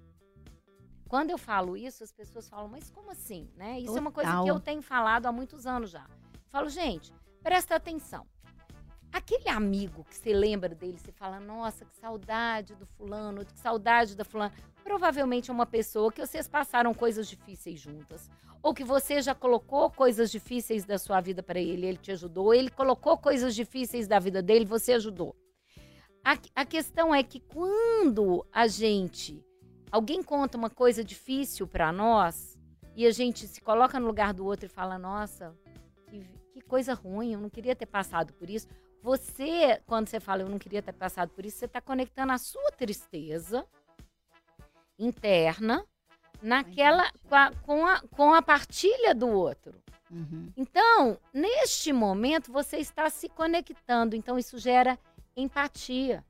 [1.08, 3.48] Quando eu falo isso, as pessoas falam, mas como assim?
[3.56, 3.80] Né?
[3.80, 4.44] Isso é uma coisa Total.
[4.44, 6.04] que eu tenho falado há muitos anos já.
[6.48, 7.10] Falo, gente,
[7.42, 8.26] presta atenção.
[9.12, 14.16] Aquele amigo que você lembra dele, você fala, nossa, que saudade do fulano, que saudade
[14.16, 14.52] da fulana.
[14.84, 18.30] Provavelmente é uma pessoa que vocês passaram coisas difíceis juntas.
[18.62, 22.54] Ou que você já colocou coisas difíceis da sua vida para ele, ele te ajudou.
[22.54, 25.34] Ele colocou coisas difíceis da vida dele, você ajudou.
[26.24, 29.44] A, a questão é que quando a gente.
[29.90, 32.56] Alguém conta uma coisa difícil para nós
[32.94, 35.52] e a gente se coloca no lugar do outro e fala: Nossa,
[36.06, 36.20] que,
[36.52, 38.68] que coisa ruim, eu não queria ter passado por isso.
[39.02, 42.38] Você, quando você fala eu não queria ter passado por isso, você está conectando a
[42.38, 43.66] sua tristeza
[44.98, 45.84] interna
[46.42, 49.74] naquela com a, com a, com a partilha do outro.
[50.10, 50.52] Uhum.
[50.56, 54.16] Então, neste momento, você está se conectando.
[54.16, 54.98] Então, isso gera
[55.36, 56.24] empatia.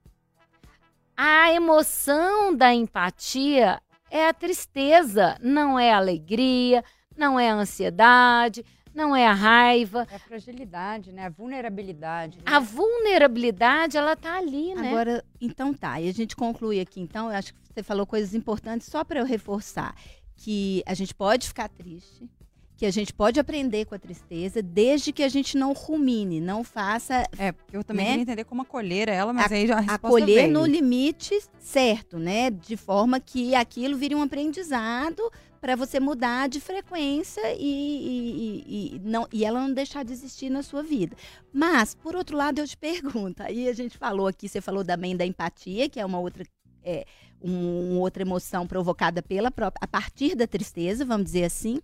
[1.17, 3.81] A emoção da empatia
[4.11, 6.85] é a tristeza, não é a alegria,
[7.17, 10.07] não é a ansiedade, não é a raiva.
[10.11, 11.27] É a fragilidade, né?
[11.27, 12.39] A vulnerabilidade.
[12.39, 12.43] né?
[12.47, 14.89] A vulnerabilidade, ela tá ali, né?
[14.89, 18.35] Agora, então tá, e a gente conclui aqui, então, eu acho que você falou coisas
[18.35, 19.95] importantes só para eu reforçar,
[20.37, 22.29] que a gente pode ficar triste,
[22.77, 26.65] que a gente pode aprender com a tristeza, desde que a gente não rumine, não
[26.65, 28.11] faça É, porque eu também Né?
[28.13, 30.53] queria entender como acolher ela, mas aí já a resposta acolher veio.
[30.53, 32.49] no limite certo, né?
[32.51, 35.23] De forma que aquilo vire um aprendizado
[35.61, 40.49] para você mudar de frequência e, e, e- não, e ela não deixar de existir
[40.51, 41.17] na sua vida.
[41.53, 45.17] Mas, por outro lado, eu te pergunto, aí a gente falou aqui, você falou também
[45.17, 46.45] da empatia, que é uma outra,
[46.83, 47.05] é,
[47.43, 51.81] um- outra emoção provocada pela própria, a partir da tristeza, vamos dizer assim.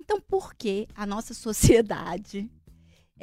[0.00, 1.32] Então, por que a nossa
[1.84, 2.50] sociedade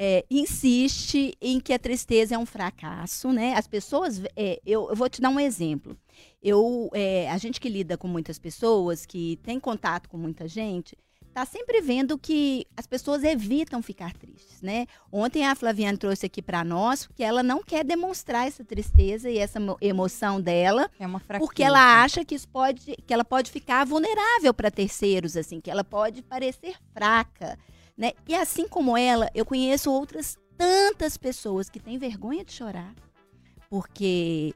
[0.04, 3.54] é, insiste em que a tristeza é um fracasso, né?
[3.54, 5.96] As pessoas, é, eu, eu vou te dar um exemplo.
[6.42, 10.96] Eu, é, a gente que lida com muitas pessoas, que tem contato com muita gente,
[11.32, 14.86] tá sempre vendo que as pessoas evitam ficar tristes, né?
[15.10, 19.38] Ontem a Flaviane trouxe aqui para nós que ela não quer demonstrar essa tristeza e
[19.38, 21.46] essa mo- emoção dela, É uma fraqueza.
[21.46, 25.70] porque ela acha que isso pode, que ela pode ficar vulnerável para terceiros, assim, que
[25.70, 27.56] ela pode parecer fraca,
[28.02, 28.12] né?
[28.28, 32.92] E assim como ela, eu conheço outras tantas pessoas que têm vergonha de chorar,
[33.70, 34.54] porque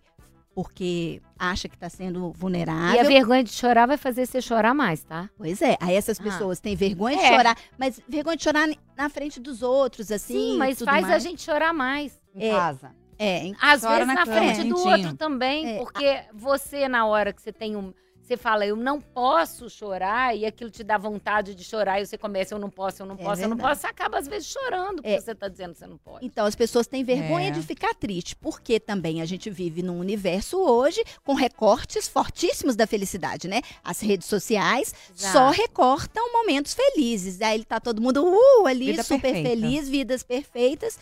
[0.54, 3.04] porque acha que está sendo E a vulnerável.
[3.04, 5.28] vergonha de chorar vai fazer você chorar mais, tá?
[5.37, 6.22] Pois é, aí essas Ah.
[6.22, 7.28] pessoas têm vergonha de É.
[7.28, 10.52] chorar, mas vergonha de chorar na frente dos outros, assim.
[10.52, 11.22] Sim, mas tudo faz a mais.
[11.22, 12.18] gente chorar mais.
[12.35, 12.52] Em é.
[12.52, 12.94] casa.
[13.18, 13.54] É, hein?
[13.61, 14.96] Às Chora vezes na na, frente do quentinho.
[14.96, 15.78] outro também, É.
[15.78, 17.92] porque você, na hora que você tem um.
[18.27, 22.19] Você fala, eu não posso chorar, e aquilo te dá vontade de chorar, e você
[22.19, 24.49] começa, eu não posso, eu não É posso, eu não posso, você acaba às vezes
[24.49, 25.21] chorando, porque É.
[25.21, 26.27] você tá dizendo que você não pode.
[26.27, 27.51] Então, as pessoas têm vergonha É.
[27.53, 32.85] de ficar triste, porque também a gente vive num universo hoje com recortes fortíssimos da
[32.85, 33.62] felicidade, né?
[33.85, 35.53] As redes sociais só Exato.
[35.62, 37.41] recortam momentos felizes.
[37.41, 39.49] Aí tá todo mundo uh, ali, Vida super perfeita.
[39.51, 40.99] feliz, vidas perfeitas.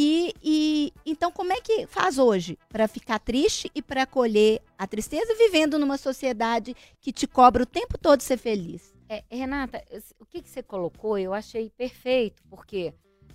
[0.00, 4.86] E, e então, como é que faz hoje para ficar triste e para acolher a
[4.86, 8.94] tristeza vivendo numa sociedade que te cobra o tempo todo ser feliz?
[9.08, 9.84] É, Renata,
[10.20, 12.94] o que, que você colocou eu achei perfeito, porque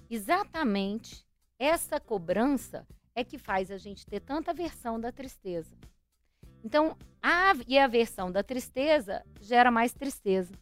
[0.10, 1.26] exatamente
[1.60, 5.76] essa cobrança é que faz a gente ter tanta aversão da tristeza.
[6.63, 10.54] Então, a, e a aversão da tristeza gera mais tristeza.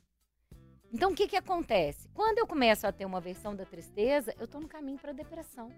[0.93, 2.09] Então, o que, que acontece?
[2.13, 5.13] Quando eu começo a ter uma aversão da tristeza, eu estou no caminho para a
[5.13, 5.69] depressão.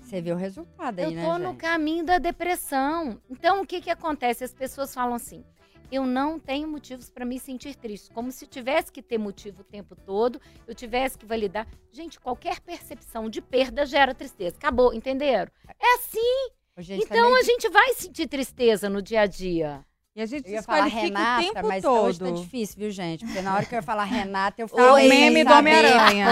[0.00, 1.56] Você vê o resultado aí, Eu né, tô no gente?
[1.58, 3.20] caminho da depressão.
[3.28, 4.44] Então, o que que acontece?
[4.44, 5.42] As pessoas falam assim:
[5.90, 8.12] eu não tenho motivos para me sentir triste.
[8.12, 11.66] Como se tivesse que ter motivo o tempo todo, eu tivesse que validar.
[11.90, 14.56] Gente, qualquer percepção de perda gera tristeza.
[14.56, 15.50] Acabou, entenderam?
[15.66, 16.50] É assim.
[16.76, 19.84] Tá Então, meio a gente vai sentir tristeza no dia a dia.
[20.16, 22.02] E a gente Eu ia falar Renata, tempo mas todo.
[22.06, 23.24] hoje tá difícil, viu, gente?
[23.24, 26.26] Porque na hora que eu ia falar Renata, eu É falo o meme do Homem-Aranha.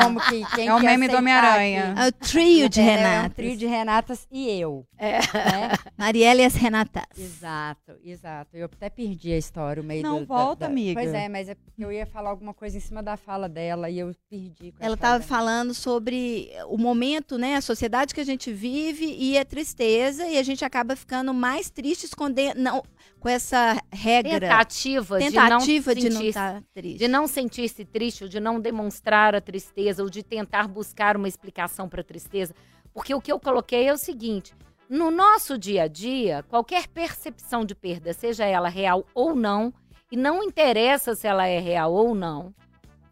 [0.58, 1.94] É o meme do Homem-Aranha.
[1.96, 3.06] É o trio de Entendeu?
[3.06, 4.84] É um trio de Renatas e eu.
[4.98, 5.18] É.
[5.18, 5.70] né?
[5.96, 7.04] Marielle e as Renatas.
[7.16, 8.56] Exato, exato.
[8.56, 11.00] Eu até perdi a história, o meio Não, do- da- volta, da- amiga.
[11.00, 13.88] Pois é, mas é porque eu ia falar alguma coisa em cima da fala dela
[13.88, 14.74] e eu perdi.
[14.80, 15.28] Ela estava dela.
[15.28, 20.36] falando sobre o momento, né, a sociedade que a gente vive e a tristeza, e
[20.36, 22.82] a gente acaba ficando mais triste esconder, não,
[23.20, 26.98] com essa regra, Tentativa, tentativa de de não não sentir estar triste.
[26.98, 31.28] de não sentir-se triste, ou de não demonstrar a tristeza, ou de tentar buscar uma
[31.28, 32.54] explicação para a tristeza.
[32.92, 34.54] Porque o que eu coloquei é o seguinte:
[34.88, 39.72] no nosso dia a dia, qualquer percepção de perda, seja ela real ou não,
[40.11, 42.54] e não interessa se ela é real ou não,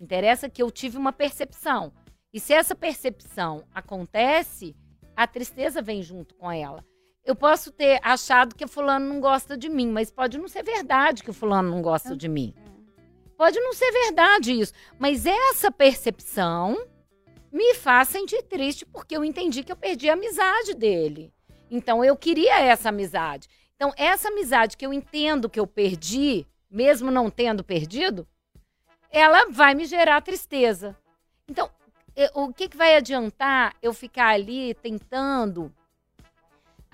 [0.01, 1.93] interessa que eu tive uma percepção.
[2.33, 4.75] E se essa percepção acontece,
[5.17, 6.85] a tristeza vem junto com ela.
[7.27, 11.23] Eu posso ter achado que fulano não gosta de mim, mas pode não ser verdade
[11.25, 12.55] que o fulano não gosta de mim.
[13.37, 16.87] Pode não ser verdade isso, mas essa percepção
[17.53, 21.33] me faz sentir triste porque eu entendi que eu perdi a amizade dele.
[21.71, 23.49] Então eu queria essa amizade.
[23.75, 28.27] Então essa amizade que eu entendo que eu perdi, mesmo não tendo perdido,
[29.11, 30.97] ela vai me gerar tristeza.
[31.49, 31.71] Então,
[32.15, 35.73] eu- o que, que vai adiantar eu ficar ali tentando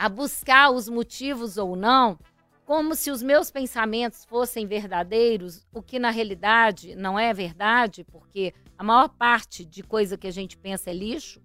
[0.03, 2.19] a buscar os motivos ou não,
[2.65, 8.53] como se os meus pensamentos fossem verdadeiros, o que na realidade não é verdade, porque
[8.77, 11.41] a maior parte de coisa que a gente pensa é lixo.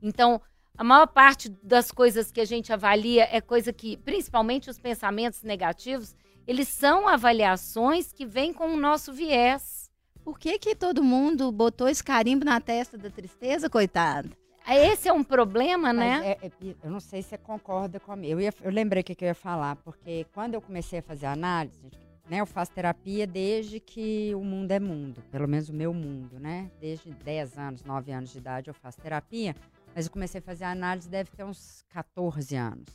[0.00, 0.40] Então,
[0.76, 5.42] a maior parte das coisas que a gente avalia é coisa que, principalmente os pensamentos
[5.42, 6.14] negativos,
[6.46, 9.90] eles são avaliações que vêm com o nosso viés.
[10.22, 14.37] Por que, que todo mundo botou esse carimbo na testa da tristeza, coitado?
[14.76, 16.18] Esse é um problema, né?
[16.18, 18.32] Mas é- é- eu não sei se você concorda comigo.
[18.34, 21.02] Eu, ia- eu lembrei o que, que eu ia falar, porque quando eu comecei a
[21.02, 21.90] fazer análise,
[22.28, 26.38] né, eu faço terapia desde que o mundo é mundo, pelo menos o meu mundo,
[26.38, 26.70] né?
[26.80, 29.54] Desde 10 anos, 9 anos de idade eu faço terapia,
[29.94, 32.86] mas eu comecei a fazer análise deve ter uns 14 anos.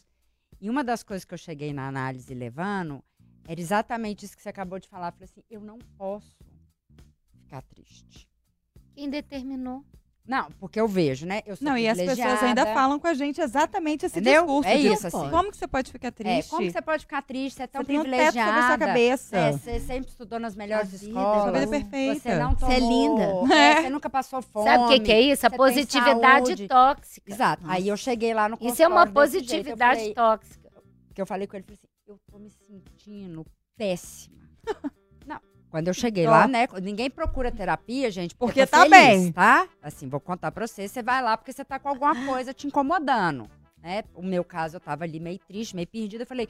[0.61, 3.03] E uma das coisas que eu cheguei na análise levando
[3.47, 5.07] era exatamente isso que você acabou de falar.
[5.07, 6.37] Eu falei assim, eu não posso
[7.41, 8.29] ficar triste.
[8.93, 9.83] Quem determinou?
[10.25, 11.41] Não, porque eu vejo, né?
[11.45, 12.73] Eu sou Não, e as pessoas ainda privilegiada.
[12.73, 14.43] falam com a gente exatamente esse Entendeu?
[14.43, 14.69] discurso.
[14.69, 15.29] É isso, assim.
[15.29, 16.49] Como que você pode ficar É, triste?
[16.49, 17.55] como que você pode ficar triste?
[17.57, 18.67] Você é tão Você tem um teto sobre a privilegiada.
[18.67, 19.37] sua cabeça.
[19.37, 21.41] É, você sempre estudou nas melhores vida, escolas.
[21.43, 22.19] Sua vida é Você perfeita.
[22.21, 23.53] Você não Você é tomou, linda.
[23.53, 24.65] é, Você nunca passou fome.
[24.69, 25.45] Sabe o que, que é isso?
[25.45, 27.29] A positividade tóxica.
[27.31, 27.63] Exato.
[27.67, 30.69] Aí eu cheguei lá no Isso é uma desse jeito, positividade falei- tóxica.
[31.13, 34.41] que eu falei com ele, falei assim, eu tô me sentindo péssima.
[35.73, 39.31] Quando eu cheguei lá, né, ninguém procura terapia, gente, porque, Porque tá feliz, bem.
[39.31, 39.67] tá?
[39.81, 42.67] Assim, vou contar pra você, você vai lá porque você tá com alguma coisa te
[42.67, 43.49] incomodando,
[43.81, 44.03] né?
[44.13, 46.47] O meu caso, eu tava ali meio triste, meio perdida, eu falei...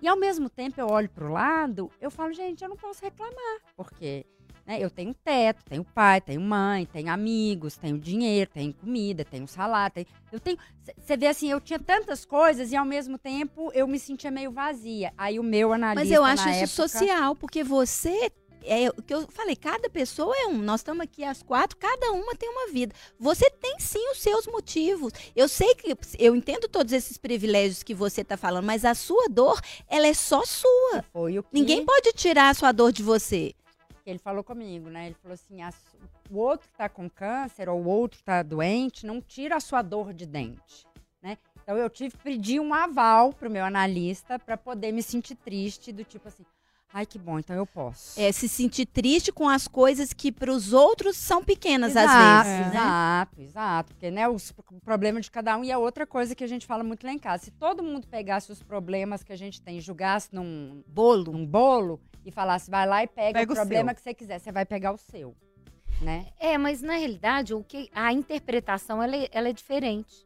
[0.00, 3.58] E ao mesmo tempo eu olho pro lado, eu falo, gente, eu não posso reclamar,
[3.76, 4.24] porque
[4.66, 9.46] né, eu tenho teto, tenho pai, tenho mãe, tenho amigos, tenho dinheiro, tenho comida, tenho
[9.46, 10.56] salário, tenho, eu tenho.
[10.98, 14.50] Você vê assim, eu tinha tantas coisas e ao mesmo tempo eu me sentia meio
[14.50, 15.12] vazia.
[15.18, 16.00] Aí o meu analista.
[16.04, 18.30] Mas eu acho isso época- social, porque você.
[18.66, 20.58] É o que eu falei, cada pessoa é um.
[20.58, 22.94] Nós estamos aqui às quatro, cada uma tem uma vida.
[23.18, 25.12] Você tem sim os seus motivos.
[25.36, 29.28] Eu sei que eu entendo todos esses privilégios que você está falando, mas a sua
[29.28, 31.04] dor, ela é só sua.
[31.12, 33.54] Foi o que Ninguém pode tirar a sua dor de você.
[34.06, 35.06] ele falou comigo, né?
[35.06, 35.72] Ele falou assim: a
[36.30, 39.60] o outro que tá com câncer ou o outro que tá doente, não tira a
[39.60, 40.86] sua dor de dente,
[41.22, 41.36] né?
[41.62, 45.92] Então eu tive que pedir um aval pro meu analista para poder me sentir triste,
[45.92, 46.44] do tipo assim,
[46.96, 48.18] ai que bom, então eu posso.
[48.20, 52.48] É se sentir triste com as coisas que para os outros são pequenas às Exato,
[52.48, 52.60] vezes.
[52.72, 52.78] né?
[52.78, 53.92] Exato, exato.
[53.92, 56.66] Porque, né, os- o problema de cada um e a outra coisa que a gente
[56.66, 57.44] fala muito lá em casa.
[57.46, 61.44] Se todo mundo pegasse os problemas que a gente tem e jogasse num bolo, num
[61.44, 63.96] bolo e falasse, vai lá e pega, Pega o o problema seu.
[63.96, 65.34] que você quiser, você vai pegar o seu.
[66.00, 66.26] Né?
[66.38, 70.24] É, mas na realidade, o que a interpretação ela é, ela é diferente.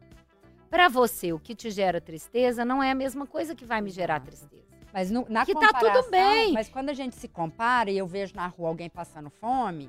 [0.70, 3.90] Para você, o que te gera tristeza não é a mesma coisa que vai me
[3.90, 4.66] gerar tristeza.
[4.98, 6.52] Mas no- na Que tá tudo comparação, bem.
[6.52, 9.88] Mas quando a gente se compara e eu vejo na rua alguém passando fome,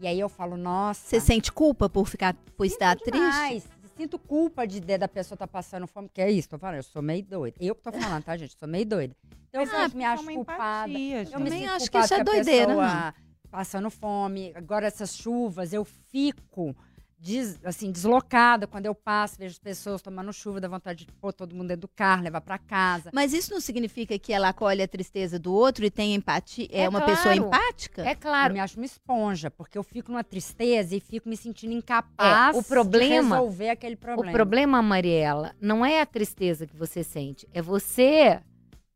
[0.00, 1.06] e aí eu falo, nossa.
[1.06, 3.68] Você sente culpa por ficar por estar triste?
[3.98, 6.82] Sinto culpa de, de- da pessoa estar passando fome, que é isso, tô falando, eu
[6.82, 7.54] sou meio doida.
[7.60, 8.56] Eu que tô falando, tá, gente?
[8.58, 9.14] Sou meio doida.
[9.50, 10.88] Então eu Ah, sempre me acho uma culpada.
[10.88, 13.14] empatia, Eu me acho que isso é doideira, pessoa
[13.50, 14.52] Passando fome.
[14.54, 16.74] Agora essas chuvas, eu fico
[17.22, 21.32] des- assim, deslocada quando eu passo, vejo as pessoas tomando chuva, dá vontade de pôr
[21.34, 23.10] todo mundo dentro do carro, levar pra casa.
[23.12, 26.66] Mas isso não significa que ela acolhe a tristeza do outro e tem empatia?
[26.70, 27.14] É, É uma claro.
[27.16, 28.08] pessoa empática?
[28.08, 31.36] É Eu claro, me acho uma esponja, porque eu fico numa tristeza e fico me
[31.36, 34.30] sentindo incapaz É, o problema- de resolver aquele problema.
[34.30, 38.40] o problema, Mariela, não é a tristeza que você sente, é você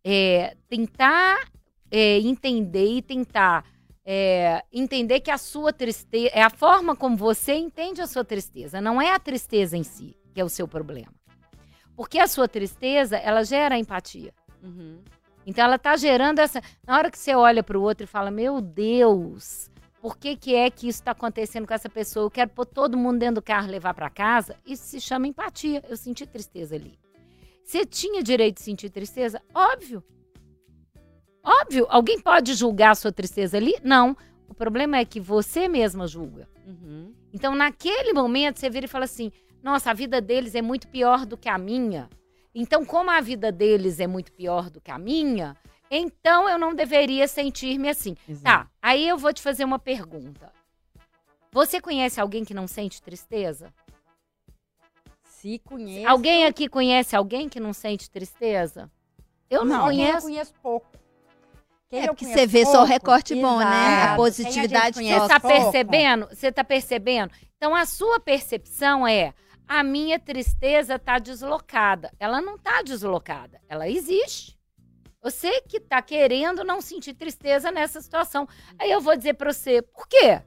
[0.02, 1.36] é, tentar
[1.90, 3.64] é, entender e tentar
[4.04, 8.80] é, entender que a sua tristeza é a forma como você entende a sua tristeza,
[8.80, 11.14] não é a tristeza em si que é o seu problema.
[11.96, 14.34] Porque a sua tristeza, ela gera empatia.
[14.60, 15.00] Uhum.
[15.46, 16.60] Então ela tá gerando essa.
[16.84, 20.56] Na hora que você olha para o outro e fala: Meu Deus, por que, que
[20.56, 22.26] é que isso está acontecendo com essa pessoa?
[22.26, 24.56] Eu quero pôr todo mundo dentro do carro levar para casa.
[24.66, 25.84] Isso se chama empatia.
[25.88, 26.98] Eu senti tristeza ali.
[27.62, 29.40] Você tinha direito de sentir tristeza?
[29.54, 30.02] Óbvio.
[31.44, 31.86] Óbvio.
[31.88, 33.74] Alguém pode julgar a sua tristeza ali?
[33.82, 34.16] Não.
[34.48, 36.48] O problema é que você mesma julga.
[36.66, 37.12] Uhum.
[37.32, 39.30] Então, naquele momento, você vira e fala assim:
[39.62, 42.08] nossa, a vida deles é muito pior do que a minha.
[42.54, 45.56] Então, como a vida deles é muito pior do que a minha,
[45.90, 48.16] então eu não deveria sentir-me assim.
[48.42, 50.52] Tá, aí eu vou te fazer uma pergunta.
[51.50, 53.72] Você conhece alguém que não sente tristeza?
[55.44, 56.08] conheci, conheço.
[56.08, 58.90] Alguém aqui conhece alguém que não sente tristeza?
[59.50, 60.26] Eu não, Não, quem eu conheço.
[60.26, 60.86] conheço pouco.
[61.90, 63.64] Quem É porque você vê só o pouco, recorte bom, né?
[63.64, 64.16] A exato.
[64.16, 66.28] positividade Quem a gente Você tá pouco, percebendo?
[66.28, 67.32] Você tá percebendo?
[67.56, 69.32] Então a sua percepção é:
[69.66, 72.12] a minha tristeza tá deslocada.
[72.18, 74.58] Ela não tá deslocada, ela existe.
[75.22, 78.46] Você que tá querendo não sentir tristeza nessa situação.
[78.78, 80.42] Aí eu vou dizer pra você, por quê?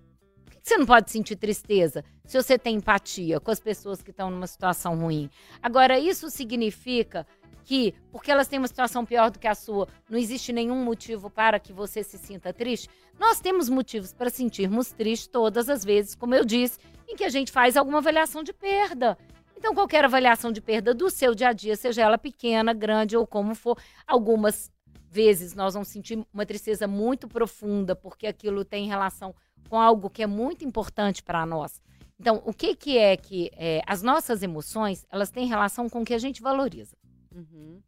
[0.67, 4.45] Você não pode sentir tristeza se você tem empatia com as pessoas que estão numa
[4.45, 5.29] situação ruim?
[5.63, 7.25] Agora, isso significa
[7.63, 11.29] que, porque elas têm uma situação pior do que a sua, não existe nenhum motivo
[11.29, 12.89] para que você se sinta triste?
[13.17, 17.29] Nós temos motivos para sentirmos tristes todas as vezes, como eu disse, em que a
[17.29, 19.17] gente faz alguma avaliação de perda.
[19.55, 23.25] Então, qualquer avaliação de perda do seu dia a dia, seja ela pequena, grande ou
[23.25, 24.69] como for, algumas
[25.09, 29.33] vezes nós vamos sentir uma tristeza muito profunda, porque aquilo tem relação
[29.67, 31.81] com algo que é muito importante para nós.
[32.19, 36.05] Então, o que, que é que é, as nossas emoções, elas têm relação com o
[36.05, 36.95] que a gente valoriza.
[37.33, 37.79] Uhum.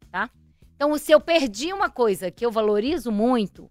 [0.76, 3.70] Então, se eu perdi uma coisa que eu valorizo muito,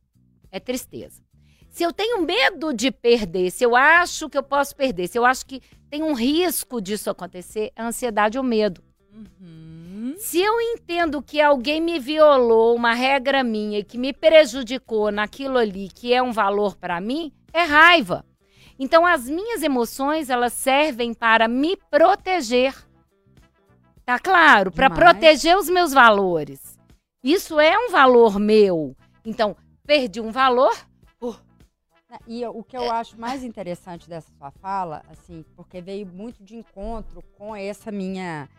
[0.51, 1.23] é tristeza.
[1.69, 5.25] Se eu tenho medo de perder, se eu acho que eu posso perder, se eu
[5.25, 8.83] acho que tem um risco disso acontecer, é ansiedade ou medo.
[9.13, 9.78] Uhum.
[10.19, 15.87] Se eu entendo que alguém me violou uma regra minha, que me prejudicou naquilo ali,
[15.87, 18.25] que é um valor para mim, é raiva.
[18.77, 22.75] Então, as minhas emoções, elas servem para me proteger.
[24.05, 24.73] Tá claro?
[24.73, 26.77] Para proteger os meus valores.
[27.23, 28.93] Isso é um valor meu.
[29.23, 29.55] Então,
[29.87, 30.75] perdi um valor,
[32.27, 36.55] E o que eu acho mais interessante dessa sua fala, assim, porque veio muito de
[36.55, 38.49] encontro com essa minha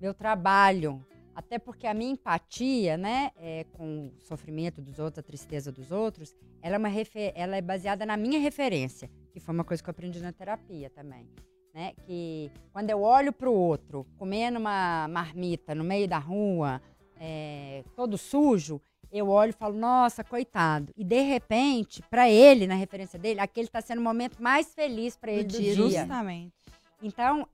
[0.00, 5.22] meu trabalho, até porque a minha empatia, né, é, com o sofrimento dos outros, a
[5.22, 6.88] tristeza dos outros, ela é uma
[7.34, 10.88] ela é baseada na minha referência, que foi uma coisa que eu aprendi na terapia
[10.90, 11.28] também,
[11.74, 16.80] né, que quando eu olho para o outro comendo uma marmita no meio da rua,
[17.16, 18.80] é, todo sujo,
[19.10, 20.92] eu olho e falo, nossa, coitado.
[20.96, 25.16] E de repente, para ele, na referência dele, aquele está sendo o momento mais feliz
[25.16, 25.74] para ele do dia.
[25.74, 26.52] Justamente.
[27.00, 27.46] Então,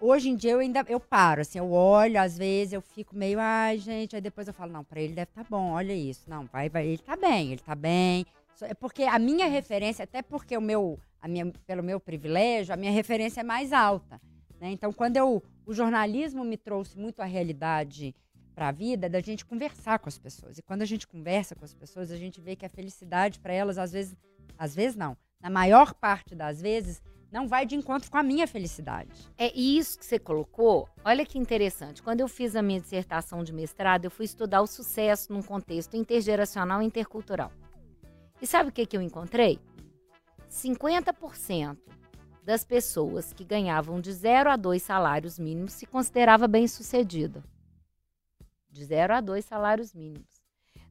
[0.00, 3.38] hoje em dia eu ainda eu paro, assim, eu olho, às vezes eu fico meio,
[3.40, 6.28] ai, gente, aí depois eu falo, não, para ele deve estar bom, olha isso.
[6.28, 8.26] Não, vai, vai, ele tá bem, ele tá bem.
[8.62, 12.76] É porque a minha referência, até porque o meu, a minha, pelo meu privilégio, a
[12.76, 14.20] minha referência é mais alta.
[14.60, 14.70] Né?
[14.72, 18.14] Então, quando eu, o jornalismo me trouxe muito a realidade
[18.54, 20.58] para a vida, da gente conversar com as pessoas.
[20.58, 23.52] E quando a gente conversa com as pessoas, a gente vê que a felicidade para
[23.52, 24.16] elas, às vezes,
[24.58, 27.00] às vezes não, na maior parte das vezes,
[27.30, 29.10] não vai de encontro com a minha felicidade.
[29.36, 30.88] É isso que você colocou.
[31.04, 32.02] Olha que interessante.
[32.02, 35.96] Quando eu fiz a minha dissertação de mestrado, eu fui estudar o sucesso num contexto
[35.96, 37.52] intergeracional e intercultural.
[38.40, 39.58] E sabe o que, que eu encontrei?
[40.50, 41.76] 50%
[42.42, 47.44] das pessoas que ganhavam de 0 a 2 salários mínimos se considerava bem-sucedida.
[48.70, 50.38] De 0 a 2 salários mínimos.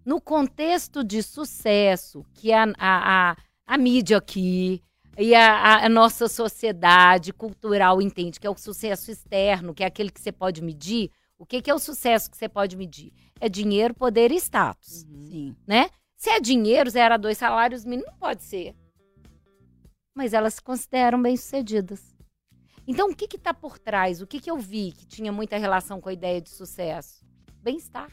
[0.06, 4.84] No contexto de sucesso que a, a, a, a mídia aqui,
[5.18, 10.12] e a, a- nossa sociedade cultural entende que é o sucesso externo, que é aquele
[10.12, 11.10] que você pode medir.
[11.40, 13.12] O que, que é o sucesso que você pode medir?
[13.40, 15.56] É dinheiro, poder e status, Sim.
[15.68, 15.90] né?
[16.16, 18.76] Se é dinheiro, zero a dois salários mínimos, não pode ser.
[20.16, 22.16] Mas elas se consideram bem-sucedidas.
[22.88, 24.22] Então, o que está por trás?
[24.22, 27.24] O que, que eu vi que tinha muita relação com a ideia de sucesso?
[27.62, 28.10] Bem-estar.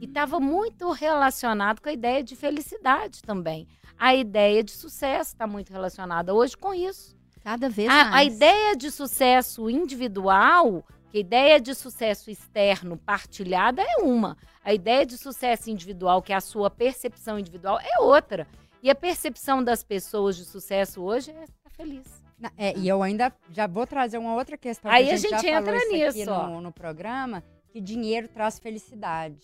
[0.00, 3.66] E estava muito relacionado com a ideia de felicidade também.
[3.98, 7.16] A ideia de sucesso está muito relacionada hoje com isso.
[7.44, 8.34] Cada vez A, a mais.
[8.34, 14.36] ideia de sucesso individual, que a ideia de sucesso externo partilhada é uma.
[14.64, 18.46] A ideia de sucesso individual, que é a sua percepção individual, é outra.
[18.82, 22.06] E a percepção das pessoas de sucesso hoje é estar feliz.
[22.38, 24.90] Na- é, e eu ainda já vou trazer uma outra questão.
[24.90, 28.26] Aí que a a gente, gente já falou entra nisso, no, no programa, que dinheiro
[28.28, 29.38] traz felicidade.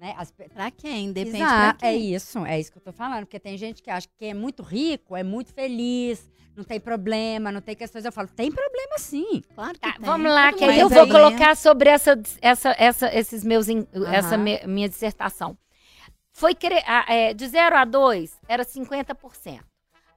[0.00, 0.14] Né?
[0.16, 1.12] As Pra quem?
[1.12, 2.14] Depende Exato, pra É quem.
[2.14, 3.26] isso, é isso que eu tô falando.
[3.26, 6.26] Porque tem gente que acha que quem é muito rico é muito feliz,
[6.56, 8.06] não tem problema, não tem questões.
[8.06, 9.42] Eu falo, tem problema sim.
[9.54, 10.00] Claro que Tá, tem.
[10.06, 13.68] vamos lá, Todo que aí eu tem vou colocar sobre essa, essa, essa, esses meus,
[13.68, 15.54] in- essa me- minha dissertação.
[16.32, 16.56] Foi
[17.06, 19.60] é, de 0 a 2 era 50%.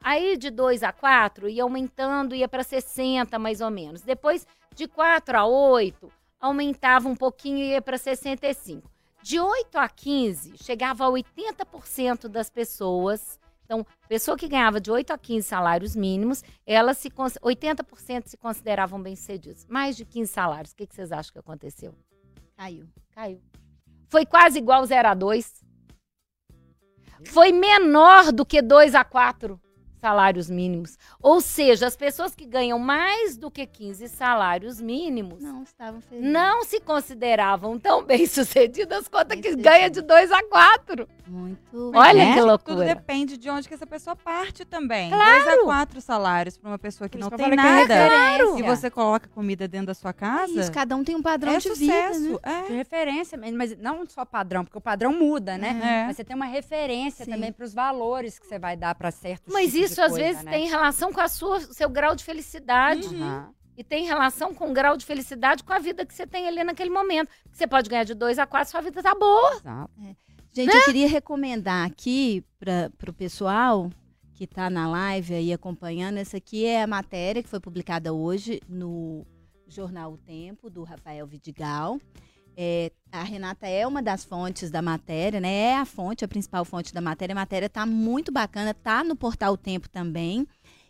[0.01, 4.01] Aí de 2 a 4 ia aumentando, ia para 60 mais ou menos.
[4.01, 6.09] Depois de 4 a 8
[6.39, 8.89] aumentava um pouquinho e ia para 65.
[9.24, 13.39] De 8 a 15 chegava a 80% das pessoas.
[13.65, 18.36] Então, pessoa que ganhava de 8 a 15 salários mínimos, elas se cons- 80% se
[18.38, 19.65] consideravam bem-sucedidas.
[19.69, 20.74] Mais de 15 salários.
[20.74, 21.95] O que, que vocês acham que aconteceu?
[22.57, 22.86] Caiu.
[23.15, 23.41] Caiu.
[24.09, 25.63] Foi quase igual 0 a 2.
[27.26, 29.59] Foi menor do que 2 a 4
[30.04, 30.97] salários mínimos.
[31.22, 36.01] Ou seja, as pessoas que ganham mais do que 15 salários mínimos não, Não estavam
[36.01, 36.30] felizes.
[36.66, 41.08] se consideravam tão bem-sucedidas quanto a que ganha de 2 a 4.
[41.28, 41.91] Muito.
[41.95, 42.28] Olha É?
[42.34, 42.86] que Tudo loucura.
[42.86, 45.09] depende de onde que essa pessoa parte também.
[45.09, 45.43] Claro.
[45.45, 47.93] Dois a quatro salários para uma pessoa que não tem é nada.
[47.93, 48.59] referência.
[48.59, 51.57] E você coloca comida dentro da sua casa, Isso, cada um tem um padrão é
[51.57, 52.19] de sucesso.
[52.19, 52.59] vida, né?
[52.65, 52.67] é.
[52.67, 55.80] De referência, mas não só padrão, porque o padrão muda, né?
[55.84, 56.07] É.
[56.07, 57.32] Mas você tem uma referência Sim.
[57.32, 60.11] também para os valores que você vai dar para certos Mas tipos de isso às
[60.11, 60.51] coisa, vezes né?
[60.51, 63.07] tem relação com a sua seu grau de felicidade.
[63.15, 63.49] Aham.
[63.76, 66.63] E tem relação com o grau de felicidade com a vida que você tem ali
[66.63, 67.30] naquele momento.
[67.51, 69.53] Você pode ganhar de 2 a 4, sua vida tá boa.
[69.55, 69.89] Exato.
[70.56, 73.89] Gente, eu queria recomendar aqui para o pessoal
[74.36, 76.18] que está na live aí acompanhando.
[76.18, 79.26] Essa aqui é a matéria que foi publicada hoje no
[79.68, 81.99] jornal O Tempo, do Rafael Vidigal.
[82.56, 85.72] É, a Renata é uma das fontes da matéria, né?
[85.72, 87.34] É a fonte, a principal fonte da matéria.
[87.34, 90.47] A matéria tá muito bacana, tá no portal O Tempo também.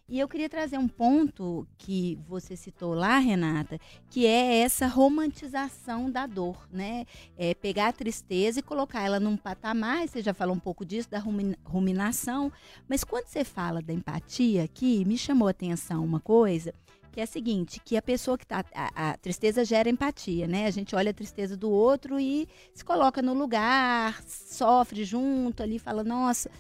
[0.10, 3.80] E eu queria trazer um ponto que você citou lá, Renata,
[4.10, 7.06] que é essa romantização da dor, né?
[7.38, 11.10] É pegar a tristeza e colocar ela num patamar, você já falou um pouco disso,
[11.10, 12.52] da rumi- ruminação.
[12.88, 16.74] Mas quando você fala da empatia aqui, me chamou a atenção uma coisa,
[17.10, 18.66] que é a seguinte, que a pessoa que tá.
[18.74, 20.66] A, a tristeza gera empatia, né?
[20.66, 25.80] A gente olha a tristeza do outro e se coloca no lugar, sofre junto ali,
[25.80, 26.52] fala, nossa.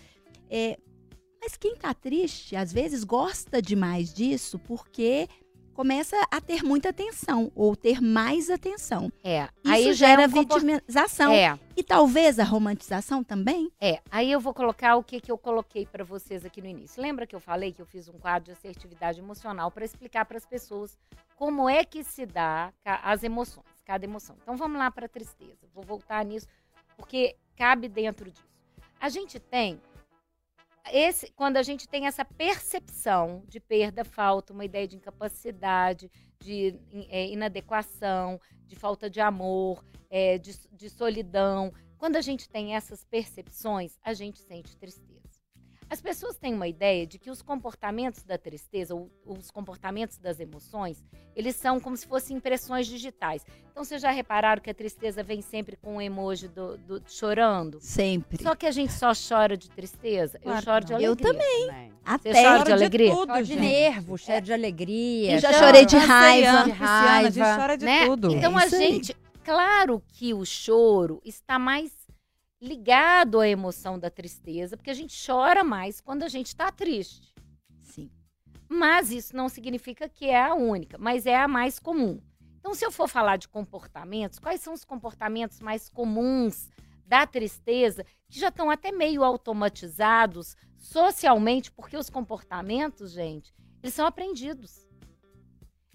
[0.50, 0.78] É,
[1.44, 5.28] mas quem tá triste, às vezes, gosta demais disso porque
[5.74, 9.12] começa a ter muita atenção, ou ter mais atenção.
[9.22, 9.50] É.
[9.62, 11.34] Isso aí já é gera um vitimização.
[11.34, 13.70] É, E talvez a romantização também?
[13.82, 14.00] é.
[14.10, 17.02] Aí eu vou colocar o que, que eu coloquei para vocês aqui no início.
[17.02, 20.38] Lembra que eu falei que eu fiz um quadro de assertividade emocional para explicar para
[20.38, 20.98] as pessoas
[21.36, 24.38] como é que se dá as emoções, cada emoção.
[24.42, 25.68] Então vamos lá para a tristeza.
[25.74, 26.48] Vou voltar nisso
[26.96, 28.48] porque cabe dentro disso.
[28.98, 29.82] A gente tem
[30.92, 36.78] esse, quando a gente tem essa percepção de perda, falta, uma ideia de incapacidade, de
[37.10, 43.06] é, inadequação, de falta de amor, é, de, de solidão, quando a gente tem essas
[43.06, 45.13] percepções, a gente sente tristeza.
[45.90, 50.40] As pessoas têm uma ideia de que os comportamentos da tristeza, ou os comportamentos das
[50.40, 51.04] emoções,
[51.36, 53.46] eles são como se fossem impressões digitais.
[53.72, 57.80] Então, vocês já repararam que a tristeza vem sempre com o emoji do, do- chorando?
[57.82, 58.42] Sempre.
[58.44, 60.40] Só que a gente só chora de tristeza.
[60.40, 60.98] Claro eu choro de não.
[61.00, 61.28] alegria.
[61.30, 61.92] Eu também.
[62.06, 62.34] Até.
[62.34, 63.12] Você chora de alegria?
[63.12, 63.60] tudo, Choro de gente.
[63.62, 65.34] nervo, cheio de alegria.
[65.36, 66.48] Eu já choro- chorei de raiva.
[66.48, 68.06] pisciana, a gente raiva, chora de né?
[68.06, 68.32] tudo.
[68.36, 68.82] Então É a isso aí.
[68.94, 71.92] gente, claro que o choro está mais
[72.64, 77.36] ligado à emoção da tristeza, porque a gente chora mais quando a gente está triste.
[77.82, 78.10] Sim.
[78.70, 82.22] Mas isso não significa que é a única, mas é a mais comum.
[82.60, 86.70] Então, se eu for falar de comportamentos, quais são os comportamentos mais comuns
[87.06, 93.54] da tristeza, que já estão até meio automatizados socialmente, porque os comportamentos, gente,
[93.84, 94.88] eles são aprendidos.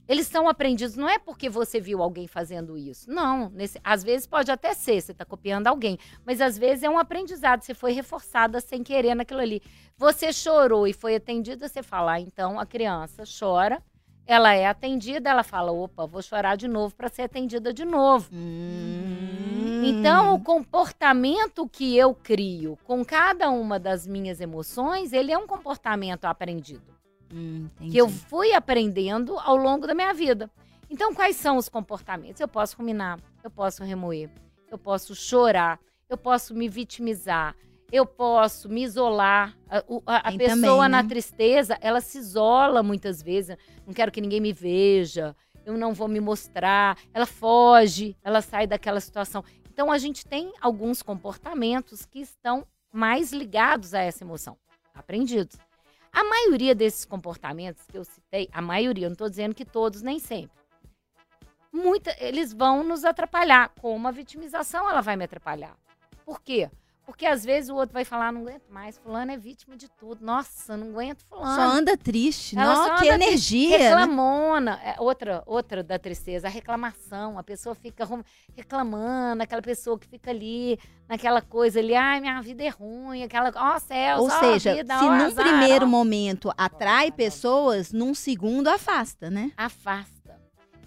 [0.09, 3.11] Eles são aprendidos, não é porque você viu alguém fazendo isso.
[3.11, 5.99] Não, nesse- às vezes pode até ser, você está copiando alguém.
[6.25, 9.61] Mas às vezes é um aprendizado, você foi reforçada sem querer naquilo ali.
[9.99, 13.83] Você chorou e foi atendida, você fala, ah, então a criança chora,
[14.27, 18.31] ela é atendida, ela fala, opa, vou chorar de novo para ser atendida de novo.
[18.33, 19.83] Hum.
[19.85, 25.47] Então, o comportamento que eu crio com cada uma das minhas emoções, ele é um
[25.47, 26.98] comportamento aprendido
[27.33, 30.51] Hum, que eu fui aprendendo ao longo da minha vida.
[30.91, 32.41] Então, quais são os comportamentos?
[32.41, 34.31] Eu posso ruminar, eu posso remoer,
[34.71, 37.55] eu posso chorar, eu posso me vitimizar,
[37.93, 39.55] eu posso me isolar.
[39.69, 41.09] A, a- a pessoa também, na né?
[41.09, 43.57] tristeza, ela se isola muitas vezes.
[43.87, 46.97] Não quero que ninguém me veja, eu não vou me mostrar.
[47.13, 49.45] Ela foge, ela sai daquela situação.
[49.71, 54.57] Então, a gente tem alguns comportamentos que estão mais ligados a essa emoção,
[54.95, 55.57] aprendidos.
[56.19, 60.03] A maioria desses comportamentos que eu citei, a maioria, eu não estou dizendo que todos,
[60.03, 60.59] nem sempre.
[61.73, 63.69] Muita, eles vão nos atrapalhar.
[63.81, 65.77] Como a vitimização, ela vai me atrapalhar.
[66.25, 66.69] Por quê?
[67.09, 70.23] Porque às vezes o outro vai falar, não aguento mais, fulano é vítima de tudo.
[70.23, 71.55] Nossa, não aguento fulano.
[71.55, 72.55] Só anda triste.
[72.55, 73.79] Ela Nossa, que energia.
[73.79, 73.89] né?
[73.89, 74.79] Reclamona.
[74.85, 77.39] É, outra, outra da tristeza, a reclamação.
[77.39, 78.07] A pessoa fica
[78.55, 80.79] reclamando, aquela pessoa que fica ali,
[81.09, 84.99] naquela coisa ali, ai, minha vida é ruim, aquela, ó céus, Ou ó seja, vida,
[84.99, 85.89] se ó num azar, primeiro ó.
[85.89, 89.51] momento atrai pessoas, num segundo afasta, né?
[89.57, 90.39] afasta.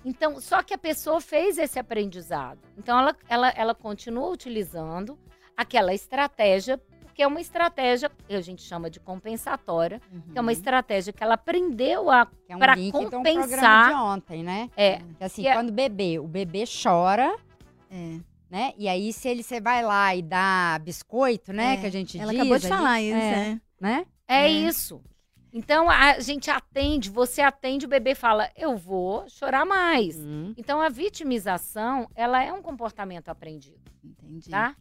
[0.06, 2.60] Então, só que a pessoa fez esse aprendizado.
[2.78, 5.18] Então, ela, ela, ela continua utilizando
[5.58, 10.52] aquela estratégia, porque é uma estratégia que a gente chama de compensatória, que é uma
[10.54, 12.26] estratégia que ela aprendeu a.
[12.26, 14.70] Que é um link do compensar- programa de ontem, né?
[14.78, 17.36] É, Que assim, que é- quando o bebê, o bebê chora,
[17.90, 18.18] É.
[18.50, 18.74] né?
[18.78, 21.74] E aí, se ele você vai lá e dá biscoito, né?
[21.74, 22.40] É, que a gente Ela diz.
[22.42, 23.50] acabou de ali, falar isso, é.
[23.52, 23.60] é.
[23.80, 24.06] Né?
[24.28, 24.50] é É.
[24.50, 25.02] isso.
[25.54, 30.16] Então a gente atende, você atende, o bebê fala, eu vou chorar mais.
[30.18, 30.54] Hum.
[30.56, 34.50] Então a vitimização, ela é um comportamento aprendido, Entendi.
[34.50, 34.74] tá?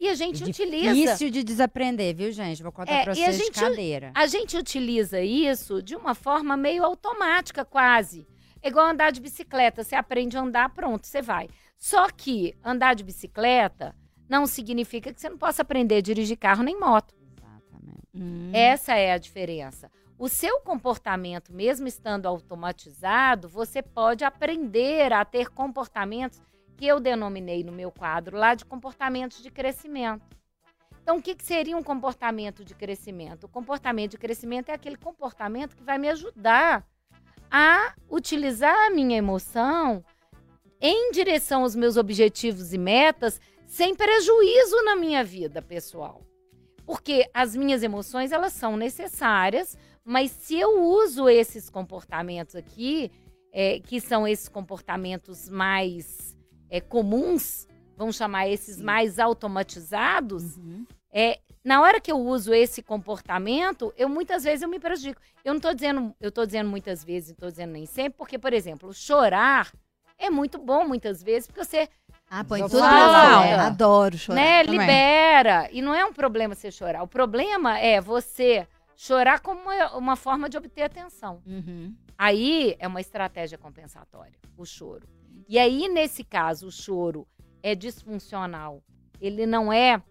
[0.00, 0.94] E a gente É utiliza.
[0.94, 2.62] Difícil de desaprender, viu, gente?
[2.62, 4.10] Vou contar É, pra a vocês de gente- cadeira.
[4.14, 8.26] A gente utiliza isso de uma forma meio automática, quase.
[8.62, 9.84] É igual andar de bicicleta.
[9.84, 11.48] Você aprende a andar, pronto, você vai.
[11.76, 13.94] Só que andar de bicicleta
[14.28, 17.14] não significa que você não possa aprender a dirigir carro nem moto.
[17.36, 18.08] Exatamente.
[18.14, 18.50] Hum.
[18.54, 19.90] Essa é a diferença.
[20.18, 26.40] O seu comportamento, mesmo estando automatizado, você pode aprender a ter comportamentos
[26.80, 30.34] que eu denominei no meu quadro lá de comportamentos de crescimento.
[31.02, 33.44] Então, o que, que seria um comportamento de crescimento?
[33.44, 36.82] O comportamento de crescimento é aquele comportamento que vai me ajudar
[37.50, 40.02] a utilizar a minha emoção
[40.80, 46.22] em direção aos meus objetivos e metas, sem prejuízo na minha vida pessoal.
[46.86, 53.12] Porque as minhas emoções, elas são necessárias, mas se eu uso esses comportamentos aqui,
[53.52, 56.39] é, que são esses comportamentos mais
[56.70, 57.66] é, comuns,
[57.96, 60.86] vamos chamar esses mais automatizados, Uhum.
[61.12, 65.20] é, na hora que eu uso esse comportamento, eu muitas vezes eu me prejudico.
[65.44, 68.38] Eu não estou dizendo, eu tô dizendo muitas vezes, não estou dizendo nem sempre, porque,
[68.38, 69.70] por exemplo, chorar
[70.18, 71.88] é muito bom muitas vezes, porque você
[72.30, 73.66] Ah, põe tudo pra fora.
[73.66, 74.40] Adoro chorar.
[74.40, 74.80] né, também.
[74.80, 75.68] libera.
[75.72, 77.02] E não é um problema você chorar.
[77.02, 78.66] O problema é você
[78.96, 81.42] chorar como uma, uma forma de obter atenção.
[81.46, 81.94] Uhum.
[82.16, 85.06] Aí é uma estratégia compensatória, o choro.
[85.48, 87.26] E aí, nesse caso, o choro
[87.62, 88.82] é disfuncional.
[89.20, 90.02] Ele não é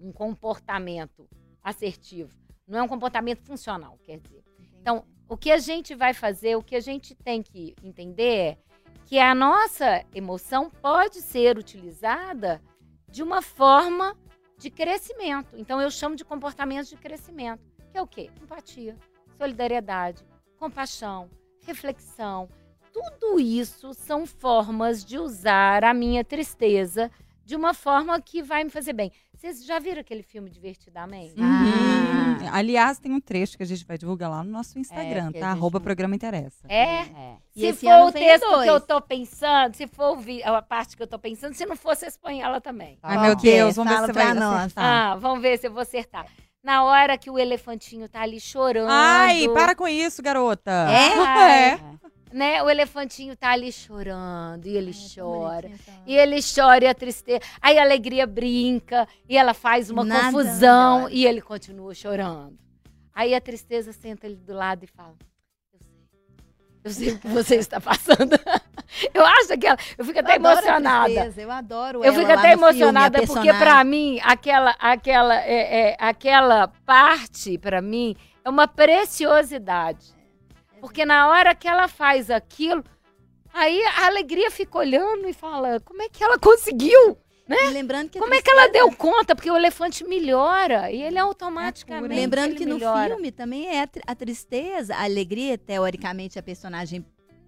[0.00, 1.28] um comportamento
[1.62, 2.36] assertivo.
[2.66, 4.42] Não é um comportamento funcional, quer dizer.
[4.80, 8.58] Então, o que a gente vai fazer, o que a gente tem que entender é
[9.06, 12.62] que a nossa emoção pode ser utilizada
[13.08, 14.16] de uma forma
[14.58, 15.56] de crescimento.
[15.56, 18.30] Então, eu chamo de comportamentos de crescimento, que é o quê?
[18.40, 18.96] Empatia,
[19.36, 20.24] solidariedade,
[20.56, 21.28] compaixão,
[21.66, 22.48] reflexão.
[22.92, 27.10] Tudo isso são formas de usar a minha tristeza
[27.44, 29.10] de uma forma que vai me fazer bem.
[29.34, 31.34] Vocês já viram aquele filme Divertidamente?
[31.40, 32.48] Uhum.
[32.52, 35.48] Aliás, tem um trecho que a gente vai divulgar lá no nosso Instagram, a tá?
[35.48, 36.64] Arroba não- programa interessa.
[36.68, 36.82] É?
[37.00, 37.36] É.
[37.56, 38.64] E Se for o texto dois.
[38.64, 41.96] que eu tô pensando, se for a parte que eu tô pensando, se não for,
[41.96, 42.98] vocês põem ela também.
[43.02, 43.36] Ai, Qual meu é?
[43.36, 44.54] Deus, vamos ver se você vai nós.
[44.60, 44.84] acertar.
[44.84, 46.26] Ah, vamos ver se eu vou acertar.
[46.62, 48.88] Na hora que o elefantinho tá ali chorando.
[48.90, 50.70] Ai, para com isso, garota.
[50.88, 51.72] É?
[51.74, 51.80] É.
[52.32, 52.62] Né?
[52.62, 55.66] O elefantinho tá ali chorando e ele É, chora.
[55.68, 55.94] então.
[56.06, 57.40] E ele chora e a tristeza.
[57.60, 61.12] Aí a alegria brinca e ela faz uma Nada confusão melhor.
[61.12, 62.58] e ele continua chorando.
[63.14, 65.14] Aí a tristeza senta ele do lado e fala:
[65.74, 65.92] Eu sei.
[66.84, 68.32] Eu sei o que você está passando.
[69.12, 69.78] eu acho que ela.
[69.98, 71.32] Eu fico até Eu emocionada.
[71.36, 75.96] Eu adoro Eu fico até no filme, emocionada porque pra mim aquela aquela é, é,
[75.98, 80.21] aquela parte pra mim é uma preciosidade.
[80.82, 82.82] Porque na hora que ela faz aquilo,
[83.54, 87.16] aí a alegria fica olhando e fala: "Como é que ela conseguiu?
[87.48, 89.36] E Lembrando que a Como é que ela deu conta?
[89.36, 93.14] Porque o elefante melhora e ele automaticamente Lembrando ele que no melhora.
[93.14, 97.06] filme também é a, tri- a tristeza, a alegria, teoricamente, é a personagem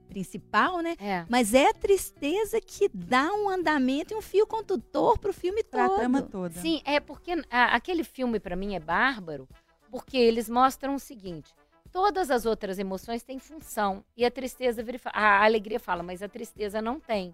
[0.08, 0.94] principal, né?
[1.00, 1.24] É.
[1.28, 5.88] Mas é a tristeza que dá um andamento e um fio condutor pro filme Pra
[5.88, 5.96] todo.
[5.98, 6.60] trama toda.
[6.60, 9.48] Sim, é porque a- aquele filme pra mim é bárbaro,
[9.90, 11.52] porque eles mostram o seguinte:
[11.94, 16.82] todas as outras emoções têm função e a tristeza a alegria fala, mas a tristeza
[16.82, 17.32] não tem.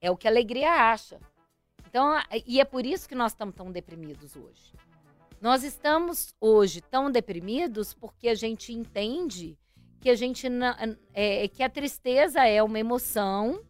[0.00, 1.20] É o que a alegria acha.
[1.88, 2.12] Então,
[2.44, 4.74] e é por isso que nós estamos tão deprimidos hoje.
[5.40, 9.56] Nós estamos hoje tão deprimidos porque a gente entende
[10.00, 10.74] que a gente não-
[11.14, 13.62] é, que a tristeza é uma emoção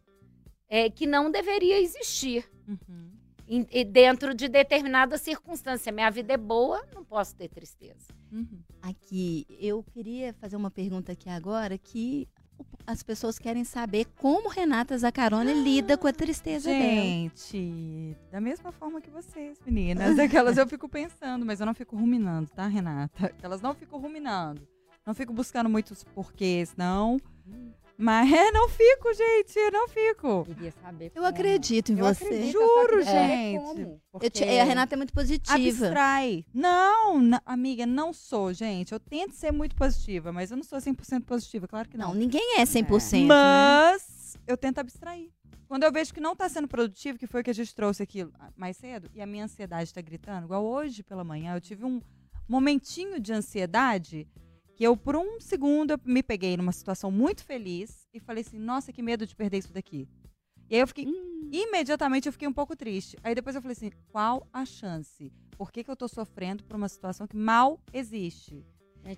[0.67, 3.11] é, que não deveria existir Uhum.
[3.47, 5.91] Em- e dentro de determinada circunstância.
[5.91, 8.07] Minha vida é boa, não posso ter tristeza.
[8.31, 8.59] Uhum.
[8.81, 12.27] Aqui, eu queria fazer uma pergunta aqui agora que
[12.85, 16.81] as pessoas querem saber como Renata Zaccaroni lida com a tristeza dela.
[16.81, 20.17] Gente, da mesma forma que vocês, meninas.
[20.19, 23.33] Aquelas eu fico pensando, mas eu não fico ruminando, tá, Renata?
[23.41, 24.67] Elas não fico ruminando.
[25.05, 27.17] Não fico buscando muitos porquês, não.
[27.97, 30.45] Mas é, não fico, gente, eu não fico.
[30.45, 31.25] Queria saber Eu como.
[31.25, 32.23] acredito em Eu você.
[32.25, 33.99] acredito, Juro, eu gente.
[34.21, 35.55] Eu te- a Renata é muito positiva.
[35.55, 36.45] Abstrai.
[36.53, 38.91] Não, amiga, não sou, gente.
[38.91, 42.13] Eu tento ser muito positiva, mas eu não sou 100% positiva, claro que Não, não.
[42.15, 43.21] ninguém é 100%.
[43.21, 43.25] né?
[43.27, 45.29] Mas eu tento abstrair.
[45.67, 48.01] Quando eu vejo que não tá sendo produtivo, que foi o que a gente trouxe
[48.03, 48.25] aqui
[48.55, 51.99] mais cedo, e a minha ansiedade tá gritando, igual hoje pela manhã, eu tive um
[52.47, 54.25] momentinho de ansiedade
[54.77, 58.59] que eu, por um segundo, eu me peguei numa situação muito feliz e falei assim,
[58.59, 60.07] nossa, que medo de perder isso daqui.
[60.69, 61.07] E aí eu fiquei,
[61.51, 63.17] imediatamente eu fiquei um pouco triste.
[63.23, 65.33] Aí depois eu falei assim, qual a chance?
[65.57, 68.63] Por que, que eu tô sofrendo por uma situação que mal existe?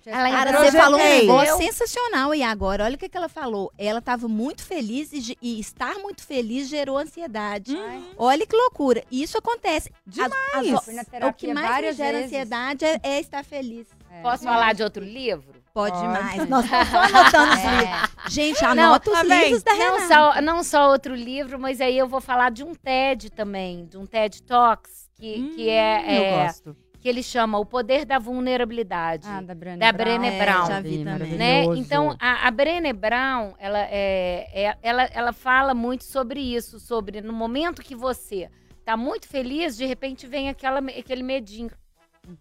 [0.06, 3.28] Ela ainda Cara, você falou um negócio sensacional e agora, olha o que, que ela
[3.28, 3.72] falou.
[3.76, 7.76] Ela estava muito feliz e, e estar muito feliz gerou ansiedade.
[8.16, 9.04] Olha que loucura.
[9.10, 9.90] E Isso acontece.
[10.06, 10.30] Demais.
[10.54, 12.26] As- as- o que mais gera vezes.
[12.26, 13.88] ansiedade é, é estar feliz.
[14.10, 14.22] É.
[14.22, 15.60] Posso falar de outro livro?
[15.72, 16.02] Pode, Pode.
[16.02, 16.48] demais.
[16.48, 18.34] Nós estamos anotando os livros.
[18.34, 19.42] Gente, anota tá os bem.
[19.44, 20.08] livros da Não Renata.
[20.34, 23.96] só, não só outro livro, mas aí eu vou falar de um TED também, de
[23.96, 26.76] um TED Talks, que, que Hum, é, Eu é gosto.
[27.00, 29.26] que ele chama O Poder da Vulnerabilidade.
[29.28, 30.18] Ah, da Brené Da Brown.
[30.18, 30.66] Brené É, Brown.
[30.66, 31.32] já vi também.
[31.36, 31.64] né?
[31.76, 37.20] Então, a, a Brené Brown, ela, é, é- ela, ela fala muito sobre isso, sobre
[37.20, 38.50] no momento que você
[38.84, 41.70] tá muito feliz, de repente vem aquela, aquele medinho.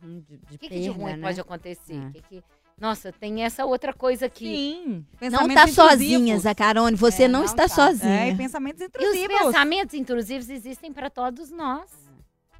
[0.04, 1.28] Uhum, de, de O que, que de perda, ruim né?
[1.28, 1.96] pode acontecer?
[2.08, 2.12] É.
[2.12, 2.44] Que que-
[2.80, 4.46] nossa, tem essa outra coisa aqui.
[4.56, 5.06] Sim.
[5.14, 6.44] Não Pensamentos tá sozinha, intrusivos.
[6.44, 6.96] Zacarone.
[6.96, 7.68] Você É, não, não está tá.
[7.68, 8.22] sozinha.
[8.22, 9.38] É, e pensamentos E os intrusivos.
[9.38, 11.90] pensamentos intrusivos existem para todos nós.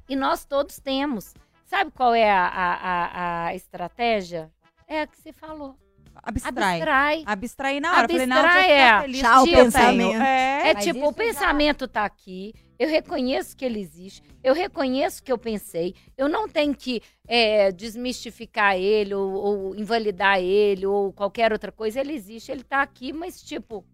[0.08, 1.32] E nós todos temos.
[1.64, 4.50] Sabe qual é a, a, a, a estratégia?
[4.86, 5.74] É a que você falou.
[6.22, 6.74] Abstrai.
[6.82, 7.22] Abstrai.
[7.24, 8.08] Abstrair na hora.
[8.08, 9.00] Falei, não, Abstrai eu ficar é.
[9.02, 10.10] feliz Tchau, pensamento.
[10.10, 10.22] tenho.
[10.22, 10.68] É.
[10.70, 15.36] É tipo, o pensamento tá aqui, eu reconheço que ele existe, eu reconheço que eu
[15.36, 21.70] pensei, eu não tenho que é, desmistificar ele ou, ou invalidar ele ou qualquer outra
[21.70, 23.84] coisa, ele existe, ele tá aqui, mas tipo,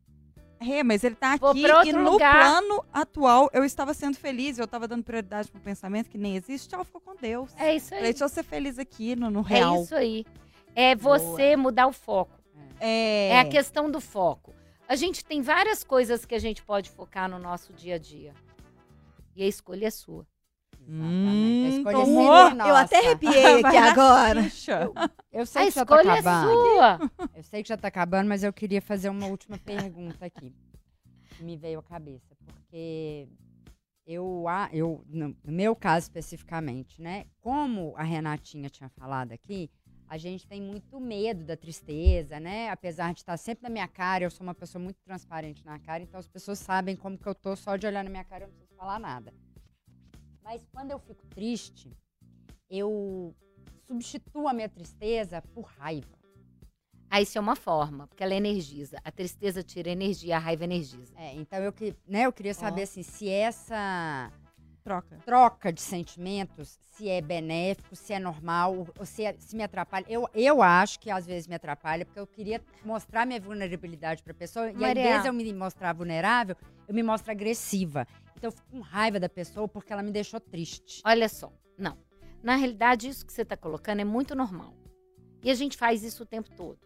[0.61, 2.32] É, mas ele tá Vou aqui e no lugar.
[2.32, 6.68] plano atual eu estava sendo feliz, eu estava dando prioridade pro pensamento que nem existe.
[6.68, 7.51] Tchau, ficou com Deus.
[7.59, 8.03] é isso aí.
[8.03, 9.82] deixa eu ser feliz aqui no, no É real.
[9.82, 10.24] isso aí.
[10.74, 12.39] É você mudar o foco.
[12.78, 14.55] É, É a questão do foco.
[14.89, 18.32] A gente tem várias coisas que a gente pode focar no nosso dia a dia.
[19.37, 20.26] E a escolha é sua.
[20.80, 21.64] Exatamente.
[21.64, 22.49] A Hum, escolha é tomou.
[22.51, 24.43] sempre Eu até arrepiei aqui agora.
[24.45, 24.91] Xuxa.
[25.30, 26.62] Eu sei A que já tá escolha é acabando.
[26.62, 27.11] sua.
[27.34, 30.55] Eu sei que já tá acabando, mas eu queria fazer uma última pergunta aqui.
[31.37, 32.34] Que me veio à cabeça.
[32.47, 33.28] Porque
[34.07, 37.26] eu, a- eu no no meu caso especificamente, né?
[37.41, 39.68] Como a Renatinha tinha falado aqui,
[40.09, 42.70] a gente tem muito medo da tristeza, né?
[42.70, 46.03] Apesar de estar sempre na minha cara, eu sou uma pessoa muito transparente na cara,
[46.03, 48.49] então as pessoas sabem como que eu tô só de olhar na minha cara, eu
[48.49, 49.32] não preciso falar nada.
[50.42, 51.90] Mas quando eu fico triste,
[52.70, 53.34] eu
[53.86, 56.16] substituo a minha tristeza por raiva.
[57.08, 58.98] Ah, isso é uma forma, porque ela energiza.
[59.04, 61.14] A tristeza tira energia, a raiva energiza.
[61.16, 64.32] É, então eu, que- né, eu queria saber assim, se essa
[64.82, 65.16] Troca.
[65.24, 70.04] troca de sentimentos, se é benéfico, se é normal, ou se, é- se me atrapalha.
[70.08, 74.32] Eu, eu acho que às vezes me atrapalha, porque eu queria mostrar minha vulnerabilidade para
[74.32, 74.90] a pessoa, e ao Maria.
[75.00, 76.56] invés de eu me mostrar vulnerável,
[76.88, 78.06] eu me mostro agressiva.
[78.37, 81.01] Então eu fico com raiva da pessoa porque ela me deixou triste.
[81.05, 81.97] Olha só, não.
[82.43, 84.74] Na realidade, isso que você está colocando é muito normal.
[85.43, 86.78] E a gente faz isso o tempo todo.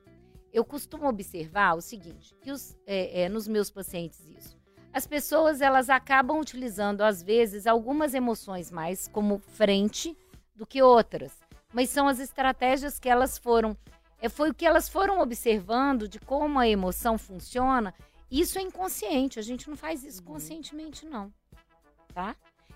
[0.52, 4.58] Eu costumo observar o seguinte, que os, é, é, nos meus pacientes isso.
[4.92, 10.16] As pessoas, elas acabam utilizando, às vezes, algumas emoções mais como frente
[10.54, 11.32] do que outras.
[11.72, 13.76] Mas são as estratégias que elas foram...
[14.20, 17.94] É, foi o que elas foram observando de como a emoção funciona.
[18.30, 21.32] Isso é inconsciente, a gente não faz isso conscientemente, não.
[22.12, 22.34] Tá?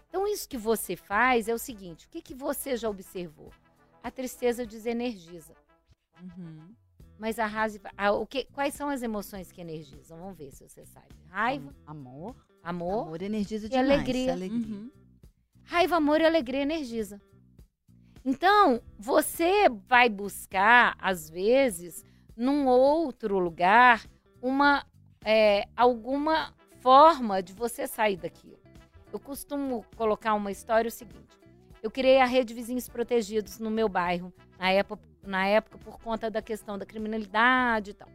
[0.09, 3.51] Então, isso que você faz é o seguinte: o que, que você já observou?
[4.03, 5.55] A tristeza desenergiza.
[6.22, 6.74] Uhum.
[7.18, 7.91] Mas a raiva.
[7.97, 10.18] a- o que, quais são as emoções que energizam?
[10.18, 11.07] Vamos ver se você sabe.
[11.28, 12.37] Raiva, Amor.
[12.62, 13.03] amor.
[13.07, 13.91] Amor energiza E demais.
[13.91, 14.35] alegria.
[14.35, 14.91] Uhum.
[15.64, 17.20] Raiva, amor e alegria energiza.
[18.24, 22.05] Então, você vai buscar, às vezes,
[22.37, 24.07] num outro lugar,
[24.41, 24.85] uma
[25.24, 28.59] é, alguma forma de você sair daquilo.
[29.14, 31.38] Eu costumo colocar uma história o seguinte:
[31.80, 36.28] eu criei a rede Vizinhos Protegidos no meu bairro, na época, na época por conta
[36.28, 38.08] da questão da criminalidade e tal.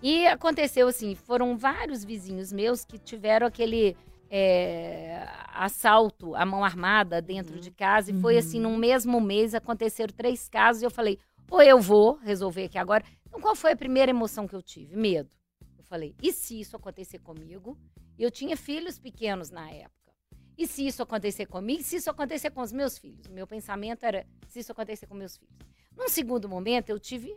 [0.00, 3.96] E aconteceu assim, foram vários vizinhos meus que tiveram aquele
[4.30, 8.12] é, assalto à mão armada dentro de casa.
[8.12, 10.82] E foi assim, num mesmo mês aconteceram três casos.
[10.82, 11.18] E eu falei,
[11.50, 13.02] ou eu vou resolver aqui agora.
[13.26, 14.94] Então, qual foi a primeira emoção que eu tive?
[14.94, 15.30] Medo.
[15.76, 17.76] Eu falei, e se isso acontecer comigo?
[18.18, 20.12] Eu tinha filhos pequenos na época.
[20.56, 21.82] E se isso acontecer comigo?
[21.82, 23.26] Se isso acontecer com os meus filhos?
[23.26, 25.54] O meu pensamento era, se isso acontecer com meus filhos.
[25.96, 27.36] Num segundo momento, eu tive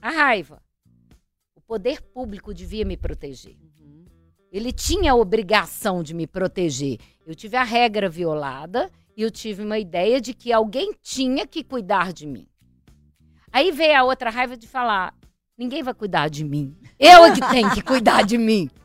[0.00, 0.62] a raiva.
[1.54, 3.56] O poder público devia me proteger.
[4.50, 6.98] Ele tinha a obrigação de me proteger.
[7.24, 11.64] Eu tive a regra violada e eu tive uma ideia de que alguém tinha que
[11.64, 12.46] cuidar de mim.
[13.50, 15.14] Aí veio a outra raiva de falar:
[15.56, 16.76] ninguém vai cuidar de mim.
[16.98, 18.68] Eu é que tenho que cuidar de mim.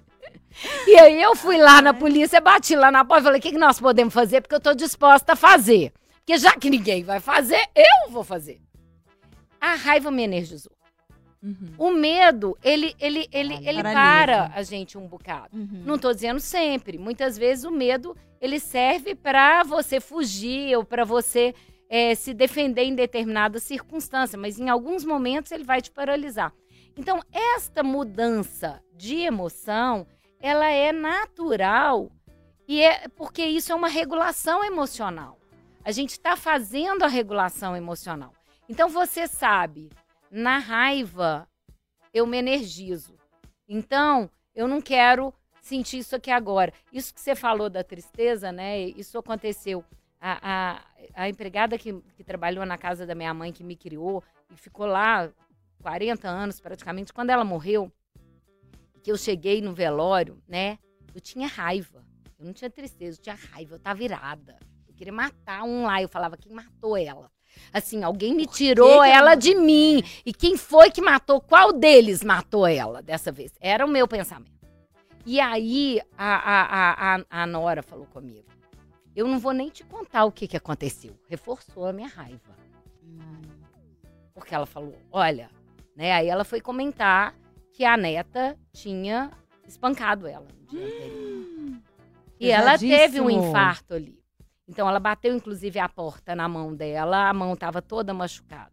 [0.88, 3.52] E aí eu fui lá na polícia, bati lá na porta e falei: o que,
[3.52, 4.42] que nós podemos fazer?
[4.42, 5.92] Porque eu estou disposta a fazer.
[6.18, 8.60] Porque já que ninguém vai fazer, eu vou fazer.
[9.60, 10.72] A raiva me energizou.
[11.42, 11.74] Uhum.
[11.78, 13.94] O medo, ele, ele, ele, ele Paralisa.
[13.94, 15.56] para a gente um bocado.
[15.56, 15.84] Uhum.
[15.86, 16.98] Não estou dizendo sempre.
[16.98, 21.54] Muitas vezes o medo ele serve para você fugir ou para você
[21.90, 26.54] é, se defender em determinada circunstância, mas em alguns momentos ele vai te paralisar.
[26.98, 30.08] Então, esta mudança de emoção,
[30.40, 32.12] ela é natural
[32.68, 35.40] e é porque isso é uma regulação emocional.
[35.84, 38.34] A gente está fazendo a regulação emocional.
[38.68, 39.90] Então, você sabe,
[40.30, 41.48] na raiva,
[42.14, 43.16] eu me energizo.
[43.68, 46.74] Então, eu não quero sentir isso aqui agora.
[46.92, 48.80] Isso que você falou da tristeza, né?
[48.80, 49.84] Isso aconteceu.
[50.20, 54.24] A, a, a empregada que, que trabalhou na casa da minha mãe, que me criou,
[54.52, 55.32] e ficou lá
[55.82, 57.92] 40 anos praticamente, quando ela morreu,
[59.08, 60.78] que eu cheguei no velório, né?
[61.16, 62.04] Eu tinha raiva.
[62.38, 64.60] Eu não tinha tristeza, eu tinha raiva, eu tava virada.
[64.86, 66.02] Eu queria matar um lá.
[66.02, 67.32] Eu falava, quem matou ela?
[67.72, 70.04] Assim, alguém me tirou ela de mim.
[70.26, 71.40] E quem foi que matou?
[71.40, 73.54] Qual deles matou ela dessa vez?
[73.62, 74.52] Era o meu pensamento.
[75.26, 78.44] E aí a, a, a, a, a Nora falou comigo.
[79.16, 81.18] Eu não vou nem te contar o que, que aconteceu.
[81.30, 82.58] Reforçou a minha raiva.
[84.34, 85.50] Porque ela falou, olha,
[85.96, 86.12] né?
[86.12, 87.34] Aí ela foi comentar
[87.78, 89.30] que a neta tinha
[89.68, 91.82] espancado ela no dia anterior.
[92.40, 94.20] E ela teve um infarto ali.
[94.68, 98.72] Então ela bateu, inclusive, a porta na mão dela, a mão estava toda machucada.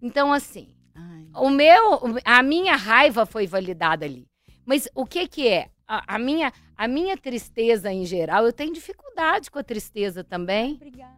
[0.00, 1.26] Então, assim, Ai.
[1.34, 4.26] o meu, a minha raiva foi validada ali.
[4.66, 5.70] Mas o que que é?
[5.88, 10.74] A, a minha, a minha tristeza em geral, eu tenho dificuldade com a tristeza também,
[10.74, 11.13] Obrigada.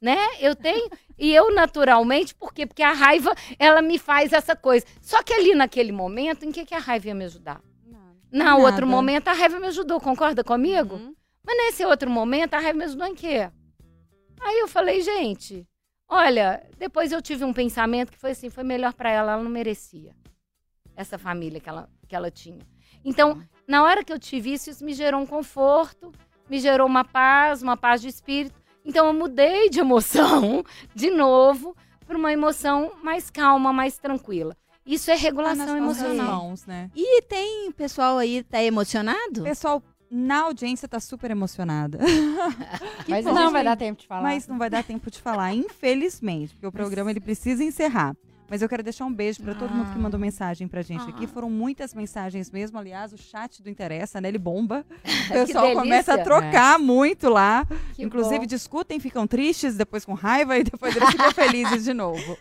[0.00, 0.16] Né?
[0.40, 0.88] Eu tenho
[1.18, 2.66] e eu naturalmente, por quê?
[2.66, 4.86] Porque a raiva ela me faz essa coisa.
[5.00, 7.60] Só que ali naquele momento, em que que a raiva ia me ajudar?
[8.30, 8.62] Na Nada.
[8.62, 10.96] outro momento a raiva me ajudou, concorda comigo?
[10.96, 11.14] Uhum.
[11.44, 13.50] Mas nesse outro momento, a raiva me ajudou em quê?
[14.40, 15.66] Aí eu falei, gente,
[16.06, 19.50] olha, depois eu tive um pensamento que foi assim, foi melhor pra ela, ela não
[19.50, 20.14] merecia
[20.94, 22.66] essa família que ela, que ela tinha.
[23.04, 26.12] Então, na hora que eu tive isso, isso me gerou um conforto,
[26.50, 28.57] me gerou uma paz, uma paz de espírito.
[28.88, 30.64] Então eu mudei de emoção,
[30.94, 31.76] de novo,
[32.06, 34.56] para uma emoção mais calma, mais tranquila.
[34.86, 36.26] Isso é Tá regulação nossas emocional.
[36.44, 36.90] mãos, né?
[36.96, 39.42] E tem pessoal aí, tá emocionado?
[39.42, 41.98] Pessoal, na audiência tá super emocionada.
[43.06, 44.22] Mas não vai dar tempo de falar.
[44.22, 48.16] Mas não vai dar tempo de falar, infelizmente, porque o programa ele precisa encerrar.
[48.48, 51.26] Mas eu quero deixar um beijo para todo mundo que mandou mensagem pra gente aqui.
[51.26, 52.78] Foram muitas mensagens mesmo.
[52.78, 54.28] Aliás, o chat do Interessa, né?
[54.28, 54.84] Ele bomba.
[55.28, 57.66] O pessoal começa a trocar muito lá.
[57.94, 58.46] Que Inclusive, bom.
[58.46, 62.38] discutem, ficam tristes, depois com raiva e depois eles ficam felizes de novo.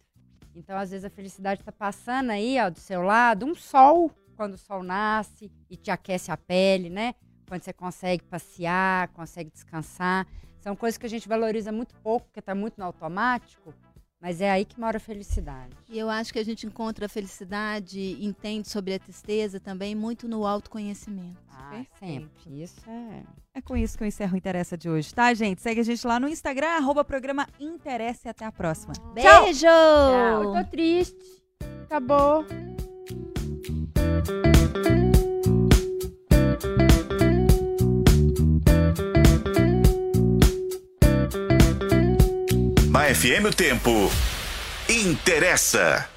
[0.55, 4.53] Então, às vezes, a felicidade tá passando aí, ó, do seu lado, um sol, quando
[4.53, 7.15] o sol nasce e te aquece a pele, né?
[7.47, 10.27] Quando você consegue passear, consegue descansar.
[10.59, 13.73] São coisas que a gente valoriza muito pouco, porque tá muito no automático,
[14.23, 15.75] mas é aí que mora a felicidade.
[15.89, 20.29] E eu acho que a gente encontra a felicidade, entende sobre a tristeza também muito
[20.29, 21.43] no autoconhecimento.
[21.51, 22.31] Ah, Perfeito.
[22.39, 22.63] sempre.
[22.63, 23.23] Isso é.
[23.55, 25.61] É com isso que eu encerro o Interessa de hoje, tá, gente?
[25.61, 28.93] Segue a gente lá no Instagram, arroba programa Interessa e até a próxima.
[29.13, 29.67] Beijo!
[29.67, 31.19] Eu tô triste.
[31.83, 32.45] Acabou.
[43.03, 44.11] FM o tempo
[44.87, 46.12] interessa.